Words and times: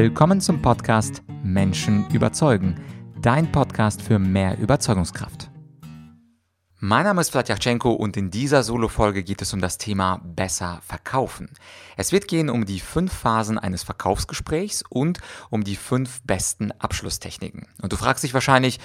Willkommen 0.00 0.40
zum 0.40 0.62
Podcast 0.62 1.24
Menschen 1.42 2.08
überzeugen, 2.10 2.76
dein 3.20 3.50
Podcast 3.50 4.00
für 4.00 4.20
mehr 4.20 4.56
Überzeugungskraft. 4.56 5.50
Mein 6.78 7.02
Name 7.02 7.20
ist 7.20 7.30
Vladyachenko 7.30 7.90
und 7.90 8.16
in 8.16 8.30
dieser 8.30 8.62
Solo-Folge 8.62 9.24
geht 9.24 9.42
es 9.42 9.52
um 9.52 9.60
das 9.60 9.76
Thema 9.76 10.20
besser 10.22 10.78
verkaufen. 10.86 11.50
Es 11.96 12.12
wird 12.12 12.28
gehen 12.28 12.48
um 12.48 12.64
die 12.64 12.78
fünf 12.78 13.12
Phasen 13.12 13.58
eines 13.58 13.82
Verkaufsgesprächs 13.82 14.84
und 14.88 15.18
um 15.50 15.64
die 15.64 15.74
fünf 15.74 16.22
besten 16.22 16.70
Abschlusstechniken. 16.70 17.66
Und 17.82 17.92
du 17.92 17.96
fragst 17.96 18.22
dich 18.22 18.34
wahrscheinlich, 18.34 18.78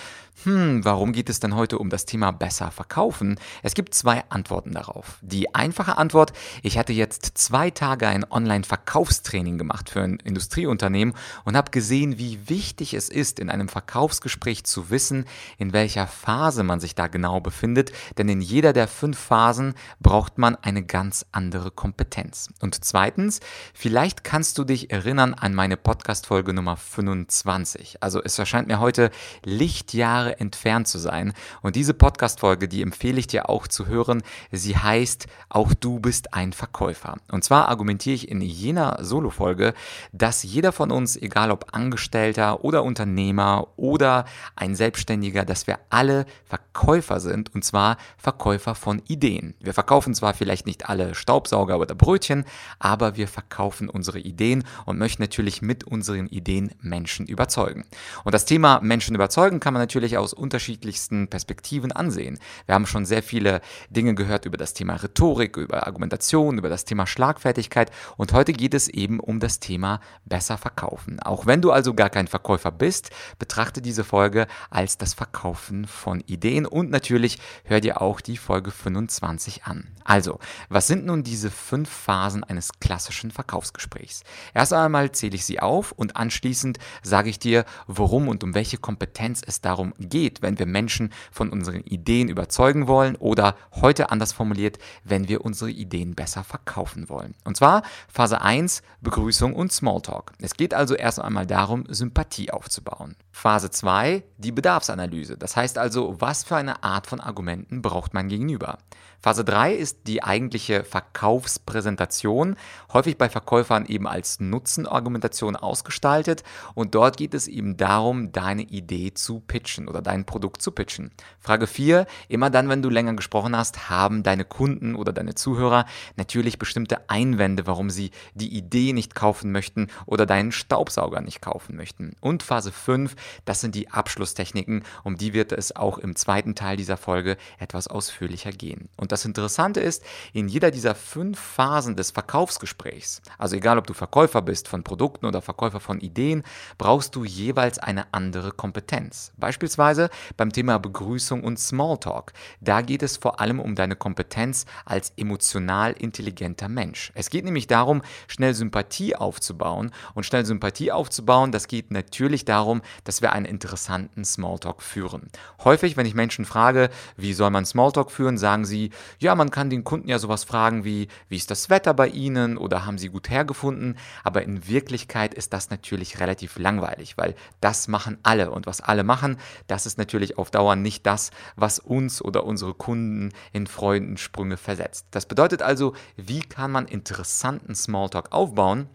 hm, 0.43 0.83
warum 0.83 1.13
geht 1.13 1.29
es 1.29 1.39
denn 1.39 1.55
heute 1.55 1.77
um 1.79 1.89
das 1.89 2.05
Thema 2.05 2.31
besser 2.31 2.71
verkaufen? 2.71 3.39
Es 3.61 3.73
gibt 3.73 3.93
zwei 3.93 4.23
Antworten 4.29 4.71
darauf. 4.71 5.19
Die 5.21 5.53
einfache 5.55 5.97
Antwort, 5.97 6.33
ich 6.61 6.77
hatte 6.77 6.93
jetzt 6.93 7.37
zwei 7.37 7.69
Tage 7.71 8.07
ein 8.07 8.25
Online-Verkaufstraining 8.29 9.57
gemacht 9.57 9.89
für 9.89 10.01
ein 10.01 10.17
Industrieunternehmen 10.17 11.13
und 11.45 11.55
habe 11.55 11.71
gesehen, 11.71 12.17
wie 12.17 12.49
wichtig 12.49 12.93
es 12.93 13.09
ist, 13.09 13.39
in 13.39 13.49
einem 13.49 13.69
Verkaufsgespräch 13.69 14.63
zu 14.63 14.89
wissen, 14.89 15.25
in 15.57 15.73
welcher 15.73 16.07
Phase 16.07 16.63
man 16.63 16.79
sich 16.79 16.95
da 16.95 17.07
genau 17.07 17.39
befindet 17.39 17.91
denn 18.17 18.29
in 18.29 18.41
jeder 18.41 18.73
der 18.73 18.87
fünf 18.87 19.17
Phasen 19.17 19.75
braucht 19.99 20.37
man 20.37 20.55
eine 20.55 20.83
ganz 20.83 21.25
andere 21.31 21.71
Kompetenz. 21.71 22.49
Und 22.61 22.83
zweitens, 22.83 23.39
vielleicht 23.73 24.23
kannst 24.23 24.57
du 24.57 24.63
dich 24.63 24.91
erinnern 24.91 25.33
an 25.33 25.53
meine 25.53 25.77
Podcast-Folge 25.77 26.53
Nummer 26.53 26.77
25. 26.77 27.97
Also 28.01 28.21
es 28.23 28.37
erscheint 28.37 28.67
mir 28.67 28.79
heute 28.79 29.11
Lichtjahre 29.43 30.22
entfernt 30.31 30.87
zu 30.87 30.97
sein. 30.97 31.33
Und 31.61 31.75
diese 31.75 31.93
Podcast-Folge, 31.93 32.67
die 32.67 32.81
empfehle 32.81 33.19
ich 33.19 33.27
dir 33.27 33.49
auch 33.49 33.67
zu 33.67 33.87
hören. 33.87 34.23
Sie 34.51 34.77
heißt 34.77 35.27
Auch 35.49 35.73
du 35.73 35.99
bist 35.99 36.33
ein 36.33 36.53
Verkäufer. 36.53 37.17
Und 37.31 37.43
zwar 37.43 37.69
argumentiere 37.69 38.15
ich 38.15 38.29
in 38.29 38.41
jener 38.41 38.97
Solo-Folge, 39.01 39.73
dass 40.11 40.43
jeder 40.43 40.71
von 40.71 40.91
uns, 40.91 41.15
egal 41.15 41.51
ob 41.51 41.73
Angestellter 41.73 42.63
oder 42.63 42.83
Unternehmer 42.83 43.67
oder 43.75 44.25
ein 44.55 44.75
Selbstständiger, 44.75 45.45
dass 45.45 45.67
wir 45.67 45.79
alle 45.89 46.25
Verkäufer 46.45 47.19
sind 47.19 47.53
und 47.53 47.63
zwar 47.63 47.97
Verkäufer 48.17 48.75
von 48.75 49.01
Ideen. 49.07 49.53
Wir 49.59 49.73
verkaufen 49.73 50.13
zwar 50.13 50.33
vielleicht 50.33 50.65
nicht 50.65 50.89
alle 50.89 51.15
Staubsauger 51.15 51.79
oder 51.79 51.95
Brötchen, 51.95 52.45
aber 52.79 53.15
wir 53.17 53.27
verkaufen 53.27 53.89
unsere 53.89 54.19
Ideen 54.19 54.63
und 54.85 54.97
möchten 54.97 55.21
natürlich 55.21 55.61
mit 55.61 55.83
unseren 55.83 56.27
Ideen 56.27 56.71
Menschen 56.81 57.25
überzeugen. 57.25 57.85
Und 58.23 58.33
das 58.33 58.45
Thema 58.45 58.79
Menschen 58.81 59.15
überzeugen 59.15 59.59
kann 59.59 59.73
man 59.73 59.81
natürlich 59.81 60.12
aus 60.19 60.33
unterschiedlichsten 60.33 61.27
Perspektiven 61.27 61.91
ansehen. 61.91 62.39
Wir 62.65 62.75
haben 62.75 62.85
schon 62.85 63.05
sehr 63.05 63.23
viele 63.23 63.61
Dinge 63.89 64.15
gehört 64.15 64.45
über 64.45 64.57
das 64.57 64.73
Thema 64.73 64.95
Rhetorik, 64.95 65.57
über 65.57 65.87
Argumentation, 65.87 66.57
über 66.57 66.69
das 66.69 66.85
Thema 66.85 67.07
Schlagfertigkeit 67.07 67.91
und 68.17 68.33
heute 68.33 68.53
geht 68.53 68.73
es 68.73 68.87
eben 68.87 69.19
um 69.19 69.39
das 69.39 69.59
Thema 69.59 69.99
besser 70.25 70.57
verkaufen. 70.57 71.19
Auch 71.19 71.45
wenn 71.45 71.61
du 71.61 71.71
also 71.71 71.93
gar 71.93 72.09
kein 72.09 72.27
Verkäufer 72.27 72.71
bist, 72.71 73.11
betrachte 73.39 73.81
diese 73.81 74.03
Folge 74.03 74.47
als 74.69 74.97
das 74.97 75.13
Verkaufen 75.13 75.87
von 75.87 76.21
Ideen 76.21 76.65
und 76.65 76.89
natürlich 76.89 77.39
hör 77.65 77.79
dir 77.79 78.01
auch 78.01 78.21
die 78.21 78.37
Folge 78.37 78.71
25 78.71 79.65
an. 79.65 79.87
Also, 80.03 80.39
was 80.69 80.87
sind 80.87 81.05
nun 81.05 81.23
diese 81.23 81.49
fünf 81.49 81.89
Phasen 81.89 82.43
eines 82.43 82.79
klassischen 82.79 83.31
Verkaufsgesprächs? 83.31 84.23
Erst 84.53 84.73
einmal 84.73 85.11
zähle 85.11 85.35
ich 85.35 85.45
sie 85.45 85.59
auf 85.59 85.91
und 85.91 86.15
anschließend 86.15 86.77
sage 87.01 87.29
ich 87.29 87.39
dir, 87.39 87.65
worum 87.87 88.27
und 88.27 88.43
um 88.43 88.53
welche 88.53 88.77
Kompetenz 88.77 89.41
es 89.45 89.61
darum 89.61 89.93
geht, 90.07 90.41
wenn 90.41 90.59
wir 90.59 90.65
Menschen 90.65 91.11
von 91.31 91.49
unseren 91.49 91.81
Ideen 91.81 92.29
überzeugen 92.29 92.87
wollen 92.87 93.15
oder 93.15 93.55
heute 93.71 94.09
anders 94.09 94.33
formuliert, 94.33 94.77
wenn 95.03 95.27
wir 95.27 95.43
unsere 95.43 95.71
Ideen 95.71 96.15
besser 96.15 96.43
verkaufen 96.43 97.09
wollen. 97.09 97.35
Und 97.43 97.57
zwar 97.57 97.83
Phase 98.07 98.41
1, 98.41 98.81
Begrüßung 99.01 99.53
und 99.53 99.71
Smalltalk. 99.71 100.33
Es 100.39 100.55
geht 100.55 100.73
also 100.73 100.95
erst 100.95 101.19
einmal 101.19 101.45
darum, 101.45 101.85
Sympathie 101.87 102.51
aufzubauen. 102.51 103.15
Phase 103.31 103.71
2, 103.71 104.23
die 104.37 104.51
Bedarfsanalyse. 104.51 105.37
Das 105.37 105.55
heißt 105.55 105.77
also, 105.77 106.19
was 106.19 106.43
für 106.43 106.55
eine 106.55 106.83
Art 106.83 107.07
von 107.07 107.19
Argumenten 107.19 107.81
braucht 107.81 108.13
mein 108.13 108.29
Gegenüber. 108.29 108.77
Phase 109.23 109.45
3 109.45 109.73
ist 109.73 109.99
die 110.07 110.21
eigentliche 110.21 110.83
Verkaufspräsentation, 110.83 112.57
häufig 112.91 113.17
bei 113.17 113.29
Verkäufern 113.29 113.85
eben 113.85 114.05
als 114.05 114.41
Nutzenargumentation 114.41 115.55
ausgestaltet 115.55 116.43
und 116.75 116.93
dort 116.93 117.15
geht 117.15 117.33
es 117.33 117.47
eben 117.47 117.77
darum, 117.77 118.33
deine 118.33 118.63
Idee 118.63 119.13
zu 119.13 119.39
pitchen 119.39 119.87
oder 119.87 120.01
dein 120.01 120.25
Produkt 120.25 120.61
zu 120.61 120.71
pitchen. 120.71 121.11
Frage 121.39 121.67
4, 121.67 122.05
immer 122.27 122.49
dann, 122.49 122.67
wenn 122.67 122.81
du 122.81 122.89
länger 122.89 123.13
gesprochen 123.13 123.55
hast, 123.55 123.89
haben 123.89 124.23
deine 124.23 124.43
Kunden 124.43 124.93
oder 124.93 125.13
deine 125.13 125.35
Zuhörer 125.35 125.85
natürlich 126.17 126.59
bestimmte 126.59 127.09
Einwände, 127.09 127.65
warum 127.65 127.89
sie 127.89 128.11
die 128.33 128.53
Idee 128.53 128.91
nicht 128.91 129.15
kaufen 129.15 129.53
möchten 129.53 129.87
oder 130.05 130.25
deinen 130.25 130.51
Staubsauger 130.51 131.21
nicht 131.21 131.41
kaufen 131.41 131.77
möchten. 131.77 132.17
Und 132.19 132.43
Phase 132.43 132.73
5, 132.73 133.15
das 133.45 133.61
sind 133.61 133.73
die 133.73 133.89
Abschlusstechniken, 133.89 134.83
um 135.05 135.15
die 135.15 135.31
wird 135.31 135.53
es 135.53 135.73
auch 135.73 135.97
im 135.97 136.17
zweiten 136.17 136.55
Teil 136.55 136.75
dieser 136.75 136.97
Folge 136.97 137.37
etwas 137.57 137.87
ausführlicher 137.87 138.51
gehen. 138.51 138.89
Und 138.97 139.12
das 139.13 139.25
Interessante 139.25 139.79
ist, 139.79 140.03
in 140.33 140.47
jeder 140.47 140.71
dieser 140.71 140.95
fünf 140.95 141.39
Phasen 141.39 141.95
des 141.95 142.11
Verkaufsgesprächs, 142.11 143.21
also 143.37 143.55
egal 143.55 143.77
ob 143.77 143.87
du 143.87 143.93
Verkäufer 143.93 144.41
bist 144.41 144.67
von 144.67 144.83
Produkten 144.83 145.25
oder 145.25 145.41
Verkäufer 145.41 145.79
von 145.79 145.99
Ideen, 145.99 146.43
brauchst 146.77 147.15
du 147.15 147.23
jeweils 147.23 147.79
eine 147.79 148.11
andere 148.11 148.51
Kompetenz. 148.51 149.31
Beispielsweise 149.37 150.09
beim 150.35 150.51
Thema 150.51 150.79
Begrüßung 150.79 151.43
und 151.43 151.59
Smalltalk. 151.59 152.33
Da 152.59 152.81
geht 152.81 153.03
es 153.03 153.17
vor 153.17 153.39
allem 153.39 153.59
um 153.59 153.75
deine 153.75 153.95
Kompetenz 153.95 154.65
als 154.85 155.13
emotional 155.15 155.93
intelligenter 155.93 156.67
Mensch. 156.67 157.11
Es 157.13 157.29
geht 157.29 157.45
nämlich 157.45 157.67
darum, 157.67 158.01
schnell 158.27 158.53
Sympathie 158.53 159.15
aufzubauen. 159.15 159.91
Und 160.15 160.25
schnell 160.25 160.45
Sympathie 160.45 160.91
aufzubauen, 160.91 161.51
das 161.51 161.67
geht 161.67 161.91
natürlich 161.91 162.45
darum, 162.45 162.81
dass 163.03 163.21
wir 163.21 163.33
einen 163.33 163.45
interessanten 163.45 164.25
Smalltalk 164.25 164.81
führen. 164.81 165.29
Häufig, 165.63 165.97
wenn 165.97 166.05
ich 166.05 166.15
Menschen 166.15 166.45
frage, 166.45 166.89
wie 167.15 167.33
soll 167.33 167.51
man 167.51 167.65
Smalltalk 167.65 168.11
führen, 168.11 168.37
sagen 168.37 168.65
sie, 168.65 168.91
ja, 169.19 169.35
man 169.35 169.51
kann 169.51 169.69
den 169.69 169.83
Kunden 169.83 170.09
ja 170.09 170.19
sowas 170.19 170.43
fragen 170.43 170.83
wie, 170.83 171.07
wie 171.29 171.37
ist 171.37 171.51
das 171.51 171.69
Wetter 171.69 171.93
bei 171.93 172.07
Ihnen 172.07 172.57
oder 172.57 172.85
haben 172.85 172.97
Sie 172.97 173.09
gut 173.09 173.29
hergefunden? 173.29 173.97
Aber 174.23 174.43
in 174.43 174.67
Wirklichkeit 174.67 175.33
ist 175.33 175.53
das 175.53 175.69
natürlich 175.69 176.19
relativ 176.19 176.57
langweilig, 176.57 177.17
weil 177.17 177.35
das 177.61 177.87
machen 177.87 178.17
alle 178.23 178.51
und 178.51 178.67
was 178.67 178.81
alle 178.81 179.03
machen, 179.03 179.37
das 179.67 179.85
ist 179.85 179.97
natürlich 179.97 180.37
auf 180.37 180.51
Dauer 180.51 180.75
nicht 180.75 181.05
das, 181.05 181.31
was 181.55 181.79
uns 181.79 182.21
oder 182.21 182.45
unsere 182.45 182.73
Kunden 182.73 183.31
in 183.51 183.67
Freudensprünge 183.67 184.57
versetzt. 184.57 185.07
Das 185.11 185.25
bedeutet 185.25 185.61
also, 185.61 185.93
wie 186.15 186.41
kann 186.41 186.71
man 186.71 186.85
interessanten 186.85 187.75
Smalltalk 187.75 188.31
aufbauen? 188.31 188.89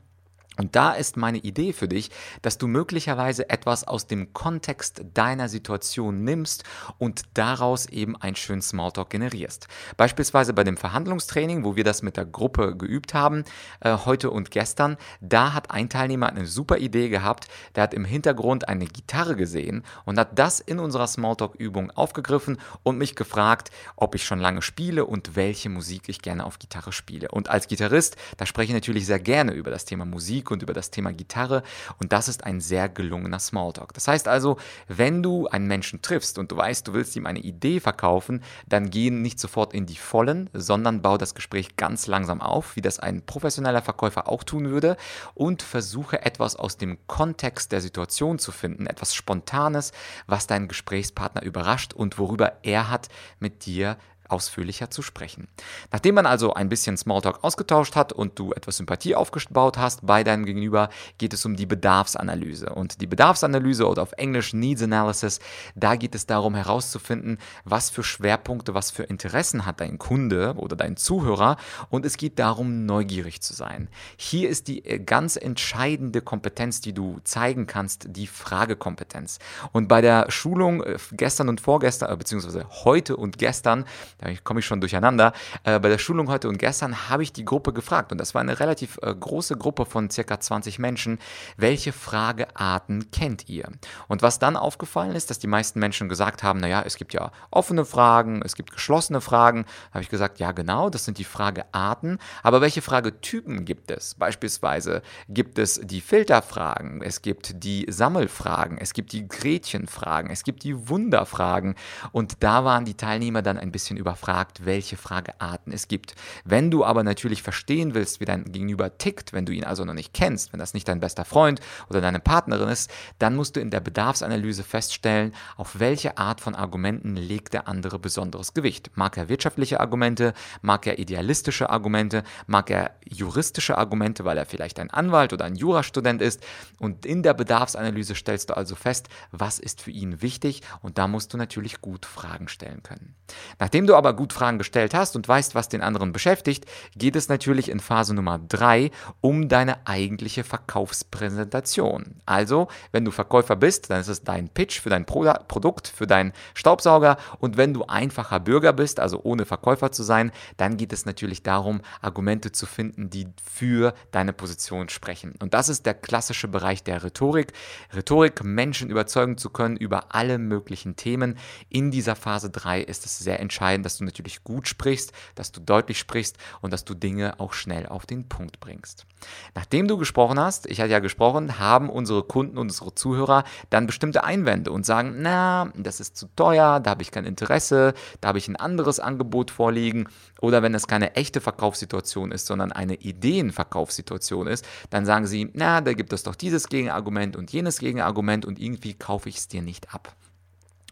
Und 0.58 0.74
da 0.74 0.92
ist 0.92 1.16
meine 1.16 1.38
Idee 1.38 1.72
für 1.72 1.88
dich, 1.88 2.10
dass 2.42 2.58
du 2.58 2.66
möglicherweise 2.66 3.48
etwas 3.48 3.86
aus 3.86 4.06
dem 4.06 4.32
Kontext 4.32 5.02
deiner 5.14 5.48
Situation 5.48 6.24
nimmst 6.24 6.64
und 6.98 7.22
daraus 7.34 7.86
eben 7.86 8.16
einen 8.16 8.36
schönen 8.36 8.60
Smalltalk 8.60 9.08
generierst. 9.10 9.68
Beispielsweise 9.96 10.52
bei 10.52 10.64
dem 10.64 10.76
Verhandlungstraining, 10.76 11.64
wo 11.64 11.76
wir 11.76 11.84
das 11.84 12.02
mit 12.02 12.16
der 12.16 12.26
Gruppe 12.26 12.76
geübt 12.76 13.14
haben, 13.14 13.44
äh, 13.80 13.96
heute 14.04 14.30
und 14.30 14.50
gestern, 14.50 14.96
da 15.20 15.54
hat 15.54 15.70
ein 15.70 15.88
Teilnehmer 15.88 16.28
eine 16.28 16.46
super 16.46 16.78
Idee 16.78 17.08
gehabt, 17.08 17.46
der 17.76 17.84
hat 17.84 17.94
im 17.94 18.04
Hintergrund 18.04 18.68
eine 18.68 18.86
Gitarre 18.86 19.36
gesehen 19.36 19.84
und 20.04 20.18
hat 20.18 20.38
das 20.38 20.58
in 20.58 20.80
unserer 20.80 21.06
Smalltalk-Übung 21.06 21.92
aufgegriffen 21.92 22.58
und 22.82 22.98
mich 22.98 23.14
gefragt, 23.14 23.70
ob 23.94 24.16
ich 24.16 24.24
schon 24.24 24.40
lange 24.40 24.62
spiele 24.62 25.04
und 25.04 25.36
welche 25.36 25.68
Musik 25.68 26.08
ich 26.08 26.20
gerne 26.20 26.44
auf 26.44 26.58
Gitarre 26.58 26.90
spiele. 26.90 27.28
Und 27.28 27.48
als 27.48 27.68
Gitarrist, 27.68 28.16
da 28.36 28.44
spreche 28.44 28.70
ich 28.70 28.74
natürlich 28.74 29.06
sehr 29.06 29.20
gerne 29.20 29.52
über 29.52 29.70
das 29.70 29.84
Thema 29.84 30.04
Musik 30.04 30.47
und 30.50 30.62
über 30.62 30.72
das 30.72 30.90
Thema 30.90 31.12
Gitarre 31.12 31.62
und 31.98 32.12
das 32.12 32.28
ist 32.28 32.44
ein 32.44 32.60
sehr 32.60 32.88
gelungener 32.88 33.38
Smalltalk. 33.38 33.92
Das 33.94 34.08
heißt 34.08 34.28
also, 34.28 34.58
wenn 34.86 35.22
du 35.22 35.46
einen 35.48 35.66
Menschen 35.66 36.02
triffst 36.02 36.38
und 36.38 36.52
du 36.52 36.56
weißt, 36.56 36.86
du 36.88 36.94
willst 36.94 37.16
ihm 37.16 37.26
eine 37.26 37.40
Idee 37.40 37.80
verkaufen, 37.80 38.42
dann 38.66 38.90
geh 38.90 39.10
nicht 39.10 39.40
sofort 39.40 39.72
in 39.72 39.86
die 39.86 39.96
Vollen, 39.96 40.50
sondern 40.52 41.02
bau 41.02 41.18
das 41.18 41.34
Gespräch 41.34 41.76
ganz 41.76 42.06
langsam 42.06 42.40
auf, 42.40 42.76
wie 42.76 42.80
das 42.80 42.98
ein 42.98 43.22
professioneller 43.22 43.82
Verkäufer 43.82 44.28
auch 44.28 44.44
tun 44.44 44.70
würde 44.70 44.96
und 45.34 45.62
versuche 45.62 46.22
etwas 46.22 46.56
aus 46.56 46.76
dem 46.76 46.98
Kontext 47.06 47.72
der 47.72 47.80
Situation 47.80 48.38
zu 48.38 48.52
finden, 48.52 48.86
etwas 48.86 49.14
Spontanes, 49.14 49.92
was 50.26 50.46
deinen 50.46 50.68
Gesprächspartner 50.68 51.42
überrascht 51.42 51.92
und 51.92 52.18
worüber 52.18 52.58
er 52.62 52.90
hat 52.90 53.08
mit 53.40 53.66
dir 53.66 53.96
ausführlicher 54.28 54.90
zu 54.90 55.02
sprechen. 55.02 55.48
Nachdem 55.90 56.14
man 56.14 56.26
also 56.26 56.54
ein 56.54 56.68
bisschen 56.68 56.96
Smalltalk 56.96 57.42
ausgetauscht 57.42 57.96
hat 57.96 58.12
und 58.12 58.38
du 58.38 58.52
etwas 58.52 58.76
Sympathie 58.76 59.14
aufgebaut 59.14 59.78
hast 59.78 60.06
bei 60.06 60.24
deinem 60.24 60.44
Gegenüber, 60.44 60.90
geht 61.18 61.32
es 61.32 61.44
um 61.44 61.56
die 61.56 61.66
Bedarfsanalyse. 61.66 62.70
Und 62.70 63.00
die 63.00 63.06
Bedarfsanalyse 63.06 63.86
oder 63.86 64.02
auf 64.02 64.12
Englisch 64.12 64.52
Needs 64.52 64.82
Analysis, 64.82 65.40
da 65.74 65.96
geht 65.96 66.14
es 66.14 66.26
darum 66.26 66.54
herauszufinden, 66.54 67.38
was 67.64 67.90
für 67.90 68.04
Schwerpunkte, 68.04 68.74
was 68.74 68.90
für 68.90 69.04
Interessen 69.04 69.66
hat 69.66 69.80
dein 69.80 69.98
Kunde 69.98 70.54
oder 70.56 70.76
dein 70.76 70.96
Zuhörer 70.96 71.56
und 71.90 72.04
es 72.04 72.16
geht 72.16 72.38
darum, 72.38 72.86
neugierig 72.86 73.40
zu 73.40 73.54
sein. 73.54 73.88
Hier 74.16 74.48
ist 74.48 74.68
die 74.68 74.84
äh, 74.84 74.98
ganz 74.98 75.36
entscheidende 75.36 76.20
Kompetenz, 76.20 76.80
die 76.80 76.92
du 76.92 77.20
zeigen 77.24 77.66
kannst, 77.66 78.06
die 78.08 78.26
Fragekompetenz. 78.26 79.38
Und 79.72 79.88
bei 79.88 80.00
der 80.00 80.30
Schulung 80.30 80.82
äh, 80.82 80.98
gestern 81.12 81.48
und 81.48 81.60
vorgestern, 81.60 82.12
äh, 82.12 82.16
beziehungsweise 82.16 82.66
heute 82.84 83.16
und 83.16 83.38
gestern, 83.38 83.84
da 84.18 84.28
komme 84.44 84.60
ich 84.60 84.66
schon 84.66 84.80
durcheinander. 84.80 85.32
Äh, 85.64 85.78
bei 85.78 85.88
der 85.88 85.98
Schulung 85.98 86.28
heute 86.28 86.48
und 86.48 86.58
gestern 86.58 87.08
habe 87.08 87.22
ich 87.22 87.32
die 87.32 87.44
Gruppe 87.44 87.72
gefragt 87.72 88.12
und 88.12 88.18
das 88.18 88.34
war 88.34 88.40
eine 88.40 88.60
relativ 88.60 88.98
äh, 89.02 89.14
große 89.14 89.56
Gruppe 89.56 89.86
von 89.86 90.10
circa 90.10 90.40
20 90.40 90.78
Menschen. 90.78 91.18
Welche 91.56 91.92
Fragearten 91.92 93.10
kennt 93.10 93.48
ihr? 93.48 93.70
Und 94.08 94.22
was 94.22 94.38
dann 94.38 94.56
aufgefallen 94.56 95.14
ist, 95.14 95.30
dass 95.30 95.38
die 95.38 95.46
meisten 95.46 95.78
Menschen 95.78 96.08
gesagt 96.08 96.42
haben, 96.42 96.58
naja, 96.60 96.82
es 96.84 96.96
gibt 96.96 97.14
ja 97.14 97.30
offene 97.50 97.84
Fragen, 97.84 98.42
es 98.44 98.56
gibt 98.56 98.72
geschlossene 98.72 99.20
Fragen. 99.20 99.64
Da 99.88 99.94
habe 99.94 100.02
ich 100.02 100.08
gesagt, 100.08 100.40
ja 100.40 100.52
genau, 100.52 100.90
das 100.90 101.04
sind 101.04 101.18
die 101.18 101.24
Fragearten. 101.24 102.18
Aber 102.42 102.60
welche 102.60 102.82
Fragetypen 102.82 103.64
gibt 103.64 103.90
es? 103.90 104.14
Beispielsweise 104.14 105.02
gibt 105.28 105.58
es 105.58 105.80
die 105.82 106.00
Filterfragen, 106.00 107.02
es 107.02 107.22
gibt 107.22 107.62
die 107.62 107.86
Sammelfragen, 107.88 108.78
es 108.78 108.92
gibt 108.92 109.12
die 109.12 109.28
Gretchenfragen, 109.28 110.30
es 110.30 110.42
gibt 110.42 110.64
die 110.64 110.88
Wunderfragen. 110.88 111.76
Und 112.12 112.42
da 112.42 112.64
waren 112.64 112.84
die 112.84 112.94
Teilnehmer 112.94 113.42
dann 113.42 113.58
ein 113.58 113.72
bisschen 113.72 113.96
überfragt, 114.08 114.64
welche 114.64 114.96
Fragearten 114.96 115.70
es 115.70 115.86
gibt. 115.86 116.14
Wenn 116.44 116.70
du 116.70 116.82
aber 116.82 117.02
natürlich 117.02 117.42
verstehen 117.42 117.92
willst, 117.92 118.20
wie 118.20 118.24
dein 118.24 118.44
Gegenüber 118.44 118.96
tickt, 118.96 119.34
wenn 119.34 119.44
du 119.44 119.52
ihn 119.52 119.64
also 119.64 119.84
noch 119.84 119.92
nicht 119.92 120.14
kennst, 120.14 120.52
wenn 120.52 120.60
das 120.60 120.72
nicht 120.72 120.88
dein 120.88 121.00
bester 121.00 121.26
Freund 121.26 121.60
oder 121.90 122.00
deine 122.00 122.20
Partnerin 122.20 122.70
ist, 122.70 122.90
dann 123.18 123.36
musst 123.36 123.56
du 123.56 123.60
in 123.60 123.70
der 123.70 123.80
Bedarfsanalyse 123.80 124.64
feststellen, 124.64 125.34
auf 125.58 125.78
welche 125.78 126.16
Art 126.16 126.40
von 126.40 126.54
Argumenten 126.54 127.16
legt 127.16 127.52
der 127.52 127.68
andere 127.68 127.98
besonderes 127.98 128.54
Gewicht. 128.54 128.90
Mag 128.94 129.18
er 129.18 129.28
wirtschaftliche 129.28 129.78
Argumente, 129.78 130.32
mag 130.62 130.86
er 130.86 130.98
idealistische 130.98 131.68
Argumente, 131.68 132.22
mag 132.46 132.70
er 132.70 132.92
juristische 133.04 133.76
Argumente, 133.76 134.24
weil 134.24 134.38
er 134.38 134.46
vielleicht 134.46 134.78
ein 134.80 134.90
Anwalt 134.90 135.34
oder 135.34 135.44
ein 135.44 135.54
Jurastudent 135.54 136.22
ist. 136.22 136.42
Und 136.78 137.04
in 137.04 137.22
der 137.22 137.34
Bedarfsanalyse 137.34 138.14
stellst 138.14 138.48
du 138.48 138.56
also 138.56 138.74
fest, 138.74 139.08
was 139.32 139.58
ist 139.58 139.82
für 139.82 139.90
ihn 139.90 140.22
wichtig 140.22 140.62
und 140.80 140.96
da 140.96 141.08
musst 141.08 141.34
du 141.34 141.36
natürlich 141.36 141.82
gut 141.82 142.06
Fragen 142.06 142.48
stellen 142.48 142.82
können. 142.82 143.14
Nachdem 143.58 143.86
du 143.86 143.97
aber 143.98 144.14
gut 144.14 144.32
Fragen 144.32 144.58
gestellt 144.58 144.94
hast 144.94 145.16
und 145.16 145.28
weißt, 145.28 145.54
was 145.54 145.68
den 145.68 145.82
anderen 145.82 146.12
beschäftigt, 146.12 146.64
geht 146.96 147.16
es 147.16 147.28
natürlich 147.28 147.68
in 147.68 147.80
Phase 147.80 148.14
Nummer 148.14 148.38
3 148.38 148.90
um 149.20 149.48
deine 149.48 149.86
eigentliche 149.86 150.44
Verkaufspräsentation. 150.44 152.16
Also, 152.24 152.68
wenn 152.92 153.04
du 153.04 153.10
Verkäufer 153.10 153.56
bist, 153.56 153.90
dann 153.90 154.00
ist 154.00 154.08
es 154.08 154.24
dein 154.24 154.48
Pitch 154.48 154.80
für 154.80 154.90
dein 154.90 155.04
Pro 155.04 155.18
Produkt, 155.48 155.88
für 155.88 156.06
deinen 156.06 156.32
Staubsauger 156.54 157.18
und 157.40 157.56
wenn 157.56 157.74
du 157.74 157.84
einfacher 157.84 158.40
Bürger 158.40 158.72
bist, 158.72 159.00
also 159.00 159.20
ohne 159.22 159.44
Verkäufer 159.44 159.90
zu 159.90 160.02
sein, 160.02 160.30
dann 160.56 160.76
geht 160.76 160.92
es 160.92 161.04
natürlich 161.06 161.42
darum, 161.42 161.80
Argumente 162.00 162.52
zu 162.52 162.66
finden, 162.66 163.10
die 163.10 163.26
für 163.42 163.94
deine 164.12 164.32
Position 164.32 164.88
sprechen. 164.88 165.34
Und 165.42 165.54
das 165.54 165.68
ist 165.68 165.86
der 165.86 165.94
klassische 165.94 166.48
Bereich 166.48 166.84
der 166.84 167.02
Rhetorik. 167.02 167.52
Rhetorik, 167.94 168.44
Menschen 168.44 168.90
überzeugen 168.90 169.36
zu 169.38 169.50
können 169.50 169.76
über 169.76 170.14
alle 170.14 170.38
möglichen 170.38 170.96
Themen. 170.96 171.36
In 171.68 171.90
dieser 171.90 172.14
Phase 172.14 172.50
3 172.50 172.82
ist 172.82 173.04
es 173.04 173.18
sehr 173.18 173.40
entscheidend, 173.40 173.84
dass 173.88 173.96
du 173.96 174.04
natürlich 174.04 174.44
gut 174.44 174.68
sprichst, 174.68 175.12
dass 175.34 175.50
du 175.50 175.60
deutlich 175.60 175.98
sprichst 175.98 176.36
und 176.60 176.74
dass 176.74 176.84
du 176.84 176.92
Dinge 176.92 177.40
auch 177.40 177.54
schnell 177.54 177.86
auf 177.86 178.04
den 178.04 178.28
Punkt 178.28 178.60
bringst. 178.60 179.06
Nachdem 179.54 179.88
du 179.88 179.96
gesprochen 179.96 180.38
hast, 180.38 180.66
ich 180.66 180.82
hatte 180.82 180.90
ja 180.90 180.98
gesprochen, 180.98 181.58
haben 181.58 181.88
unsere 181.88 182.22
Kunden, 182.22 182.58
unsere 182.58 182.94
Zuhörer 182.94 183.44
dann 183.70 183.86
bestimmte 183.86 184.24
Einwände 184.24 184.72
und 184.72 184.84
sagen, 184.84 185.16
na, 185.22 185.72
das 185.74 186.00
ist 186.00 186.18
zu 186.18 186.26
teuer, 186.36 186.80
da 186.80 186.90
habe 186.90 187.00
ich 187.00 187.10
kein 187.10 187.24
Interesse, 187.24 187.94
da 188.20 188.28
habe 188.28 188.36
ich 188.36 188.46
ein 188.48 188.56
anderes 188.56 189.00
Angebot 189.00 189.50
vorliegen. 189.50 190.06
Oder 190.42 190.62
wenn 190.62 190.74
es 190.74 190.86
keine 190.86 191.16
echte 191.16 191.40
Verkaufssituation 191.40 192.30
ist, 192.30 192.46
sondern 192.46 192.70
eine 192.70 192.96
Ideenverkaufssituation 192.96 194.48
ist, 194.48 194.66
dann 194.90 195.06
sagen 195.06 195.26
sie, 195.26 195.50
na, 195.54 195.80
da 195.80 195.94
gibt 195.94 196.12
es 196.12 196.24
doch 196.24 196.34
dieses 196.34 196.68
Gegenargument 196.68 197.36
und 197.36 197.50
jenes 197.50 197.78
Gegenargument 197.78 198.44
und 198.44 198.58
irgendwie 198.58 198.92
kaufe 198.92 199.30
ich 199.30 199.38
es 199.38 199.48
dir 199.48 199.62
nicht 199.62 199.94
ab. 199.94 200.14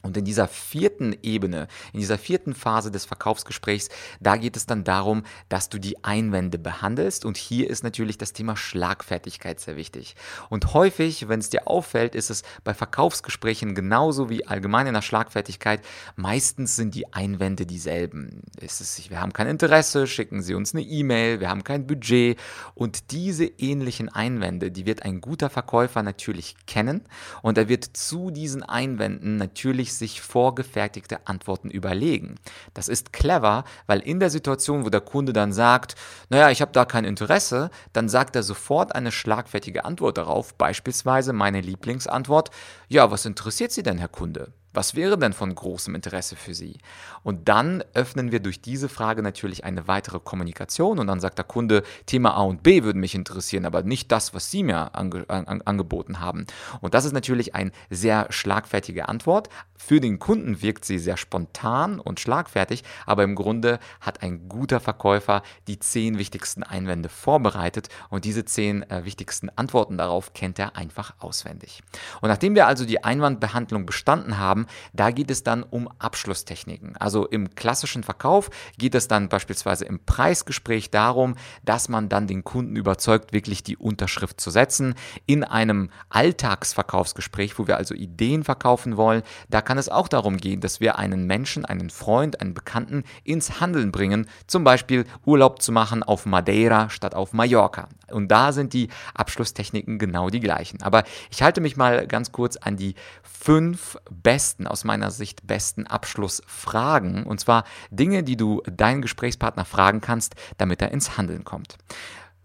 Und 0.06 0.16
in 0.16 0.24
dieser 0.24 0.46
vierten 0.46 1.16
Ebene, 1.22 1.66
in 1.92 1.98
dieser 1.98 2.16
vierten 2.16 2.54
Phase 2.54 2.92
des 2.92 3.04
Verkaufsgesprächs, 3.04 3.88
da 4.20 4.36
geht 4.36 4.56
es 4.56 4.64
dann 4.64 4.84
darum, 4.84 5.24
dass 5.48 5.68
du 5.68 5.78
die 5.78 6.04
Einwände 6.04 6.58
behandelst. 6.58 7.24
Und 7.24 7.36
hier 7.36 7.68
ist 7.68 7.82
natürlich 7.82 8.16
das 8.16 8.32
Thema 8.32 8.56
Schlagfertigkeit 8.56 9.58
sehr 9.58 9.74
wichtig. 9.74 10.14
Und 10.48 10.74
häufig, 10.74 11.28
wenn 11.28 11.40
es 11.40 11.50
dir 11.50 11.66
auffällt, 11.66 12.14
ist 12.14 12.30
es 12.30 12.44
bei 12.62 12.72
Verkaufsgesprächen 12.72 13.74
genauso 13.74 14.30
wie 14.30 14.46
allgemein 14.46 14.86
in 14.86 14.94
der 14.94 15.02
Schlagfertigkeit. 15.02 15.82
Meistens 16.14 16.76
sind 16.76 16.94
die 16.94 17.12
Einwände 17.12 17.66
dieselben. 17.66 18.42
Es 18.60 18.80
ist, 18.80 19.10
wir 19.10 19.20
haben 19.20 19.32
kein 19.32 19.48
Interesse, 19.48 20.06
schicken 20.06 20.40
Sie 20.40 20.54
uns 20.54 20.72
eine 20.72 20.84
E-Mail, 20.84 21.40
wir 21.40 21.50
haben 21.50 21.64
kein 21.64 21.88
Budget. 21.88 22.38
Und 22.76 23.10
diese 23.10 23.46
ähnlichen 23.46 24.08
Einwände, 24.08 24.70
die 24.70 24.86
wird 24.86 25.02
ein 25.02 25.20
guter 25.20 25.50
Verkäufer 25.50 26.04
natürlich 26.04 26.54
kennen. 26.68 27.02
Und 27.42 27.58
er 27.58 27.68
wird 27.68 27.84
zu 27.84 28.30
diesen 28.30 28.62
Einwänden 28.62 29.36
natürlich 29.36 29.95
sich 29.98 30.20
vorgefertigte 30.20 31.26
Antworten 31.26 31.70
überlegen. 31.70 32.36
Das 32.74 32.88
ist 32.88 33.12
clever, 33.12 33.64
weil 33.86 34.00
in 34.00 34.20
der 34.20 34.30
Situation, 34.30 34.84
wo 34.84 34.90
der 34.90 35.00
Kunde 35.00 35.32
dann 35.32 35.52
sagt, 35.52 35.94
naja, 36.28 36.50
ich 36.50 36.60
habe 36.60 36.72
da 36.72 36.84
kein 36.84 37.04
Interesse, 37.04 37.70
dann 37.92 38.08
sagt 38.08 38.36
er 38.36 38.42
sofort 38.42 38.94
eine 38.94 39.12
schlagfertige 39.12 39.84
Antwort 39.84 40.18
darauf, 40.18 40.54
beispielsweise 40.54 41.32
meine 41.32 41.60
Lieblingsantwort, 41.60 42.50
ja, 42.88 43.10
was 43.10 43.24
interessiert 43.24 43.72
Sie 43.72 43.82
denn, 43.82 43.98
Herr 43.98 44.08
Kunde? 44.08 44.52
Was 44.76 44.94
wäre 44.94 45.16
denn 45.16 45.32
von 45.32 45.54
großem 45.54 45.94
Interesse 45.94 46.36
für 46.36 46.52
Sie? 46.52 46.76
Und 47.22 47.48
dann 47.48 47.82
öffnen 47.94 48.30
wir 48.30 48.40
durch 48.40 48.60
diese 48.60 48.90
Frage 48.90 49.22
natürlich 49.22 49.64
eine 49.64 49.88
weitere 49.88 50.20
Kommunikation 50.20 50.98
und 50.98 51.06
dann 51.06 51.18
sagt 51.18 51.38
der 51.38 51.46
Kunde, 51.46 51.82
Thema 52.04 52.34
A 52.34 52.42
und 52.42 52.62
B 52.62 52.82
würden 52.82 53.00
mich 53.00 53.14
interessieren, 53.14 53.64
aber 53.64 53.82
nicht 53.84 54.12
das, 54.12 54.34
was 54.34 54.50
Sie 54.50 54.62
mir 54.62 54.94
ange 54.94 55.24
an, 55.28 55.62
angeboten 55.62 56.20
haben. 56.20 56.46
Und 56.82 56.92
das 56.92 57.06
ist 57.06 57.12
natürlich 57.12 57.54
eine 57.54 57.72
sehr 57.88 58.26
schlagfertige 58.28 59.08
Antwort. 59.08 59.48
Für 59.78 60.00
den 60.00 60.18
Kunden 60.18 60.62
wirkt 60.62 60.84
sie 60.84 60.98
sehr 60.98 61.16
spontan 61.16 62.00
und 62.00 62.18
schlagfertig, 62.18 62.82
aber 63.04 63.24
im 63.24 63.34
Grunde 63.34 63.78
hat 64.00 64.22
ein 64.22 64.48
guter 64.48 64.80
Verkäufer 64.80 65.42
die 65.68 65.78
zehn 65.78 66.18
wichtigsten 66.18 66.62
Einwände 66.62 67.08
vorbereitet 67.08 67.88
und 68.08 68.24
diese 68.24 68.44
zehn 68.44 68.82
äh, 68.90 69.04
wichtigsten 69.04 69.50
Antworten 69.50 69.98
darauf 69.98 70.32
kennt 70.32 70.58
er 70.58 70.76
einfach 70.76 71.14
auswendig. 71.18 71.82
Und 72.20 72.28
nachdem 72.28 72.54
wir 72.54 72.66
also 72.66 72.84
die 72.84 73.04
Einwandbehandlung 73.04 73.86
bestanden 73.86 74.38
haben, 74.38 74.65
da 74.92 75.10
geht 75.10 75.30
es 75.30 75.42
dann 75.42 75.62
um 75.62 75.88
Abschlusstechniken. 75.98 76.96
Also 76.96 77.26
im 77.26 77.54
klassischen 77.54 78.02
Verkauf 78.02 78.50
geht 78.78 78.94
es 78.94 79.08
dann 79.08 79.28
beispielsweise 79.28 79.84
im 79.84 80.00
Preisgespräch 80.04 80.90
darum, 80.90 81.36
dass 81.64 81.88
man 81.88 82.08
dann 82.08 82.26
den 82.26 82.44
Kunden 82.44 82.76
überzeugt, 82.76 83.32
wirklich 83.32 83.62
die 83.62 83.76
Unterschrift 83.76 84.40
zu 84.40 84.50
setzen. 84.50 84.94
In 85.26 85.44
einem 85.44 85.90
Alltagsverkaufsgespräch, 86.10 87.58
wo 87.58 87.66
wir 87.66 87.76
also 87.76 87.94
Ideen 87.94 88.44
verkaufen 88.44 88.96
wollen, 88.96 89.22
da 89.48 89.60
kann 89.60 89.78
es 89.78 89.88
auch 89.88 90.08
darum 90.08 90.36
gehen, 90.36 90.60
dass 90.60 90.80
wir 90.80 90.98
einen 90.98 91.26
Menschen, 91.26 91.64
einen 91.64 91.90
Freund, 91.90 92.40
einen 92.40 92.54
Bekannten 92.54 93.04
ins 93.24 93.60
Handeln 93.60 93.92
bringen, 93.92 94.28
zum 94.46 94.64
Beispiel 94.64 95.04
Urlaub 95.24 95.62
zu 95.62 95.72
machen 95.72 96.02
auf 96.02 96.26
Madeira 96.26 96.90
statt 96.90 97.14
auf 97.14 97.32
Mallorca. 97.32 97.88
Und 98.10 98.28
da 98.28 98.52
sind 98.52 98.72
die 98.72 98.88
Abschlusstechniken 99.14 99.98
genau 99.98 100.30
die 100.30 100.40
gleichen. 100.40 100.82
Aber 100.82 101.04
ich 101.30 101.42
halte 101.42 101.60
mich 101.60 101.76
mal 101.76 102.06
ganz 102.06 102.32
kurz 102.32 102.56
an 102.56 102.76
die 102.76 102.94
fünf 103.22 103.98
besten, 104.46 104.68
aus 104.68 104.84
meiner 104.84 105.10
Sicht 105.10 105.46
besten 105.48 105.88
Abschlussfragen. 105.88 107.24
Und 107.24 107.40
zwar 107.40 107.64
Dinge, 107.90 108.22
die 108.22 108.36
du 108.36 108.62
deinen 108.70 109.02
Gesprächspartner 109.02 109.64
fragen 109.64 110.00
kannst, 110.00 110.36
damit 110.56 110.80
er 110.80 110.92
ins 110.92 111.16
Handeln 111.16 111.42
kommt. 111.42 111.78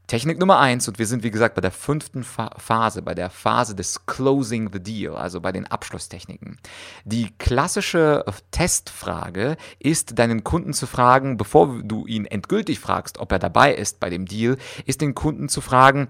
Technik 0.08 0.40
Nummer 0.40 0.60
eins, 0.60 0.88
und 0.88 0.98
wir 0.98 1.06
sind 1.06 1.24
wie 1.24 1.30
gesagt 1.30 1.54
bei 1.54 1.62
der 1.62 1.72
fünften 1.72 2.24
Phase, 2.24 3.02
bei 3.04 3.14
der 3.14 3.30
Phase 3.30 3.76
des 3.76 4.08
Closing 4.08 4.72
the 4.74 4.82
Deal, 4.82 5.16
also 5.16 5.40
bei 5.40 5.52
den 5.52 5.68
Abschlusstechniken. 5.68 6.58
Die 7.06 7.30
klassische 7.38 8.26
Testfrage 8.50 9.56
ist, 9.80 10.18
deinen 10.18 10.44
Kunden 10.44 10.74
zu 10.74 10.88
fragen, 10.88 11.38
bevor 11.38 11.82
du 11.84 12.08
ihn 12.08 12.26
endgültig 12.26 12.80
fragst, 12.80 13.20
ob 13.20 13.32
er 13.32 13.40
dabei 13.40 13.76
ist 13.76 14.00
bei 14.00 14.10
dem 14.10 14.26
Deal, 14.26 14.58
ist 14.86 15.02
den 15.02 15.14
Kunden 15.14 15.50
zu 15.50 15.62
fragen, 15.62 16.08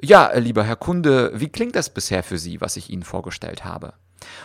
ja, 0.00 0.32
lieber 0.38 0.62
Herr 0.62 0.76
Kunde, 0.76 1.32
wie 1.34 1.48
klingt 1.48 1.74
das 1.74 1.90
bisher 1.90 2.22
für 2.22 2.38
Sie, 2.38 2.60
was 2.60 2.76
ich 2.76 2.88
Ihnen 2.88 3.02
vorgestellt 3.02 3.64
habe? 3.64 3.94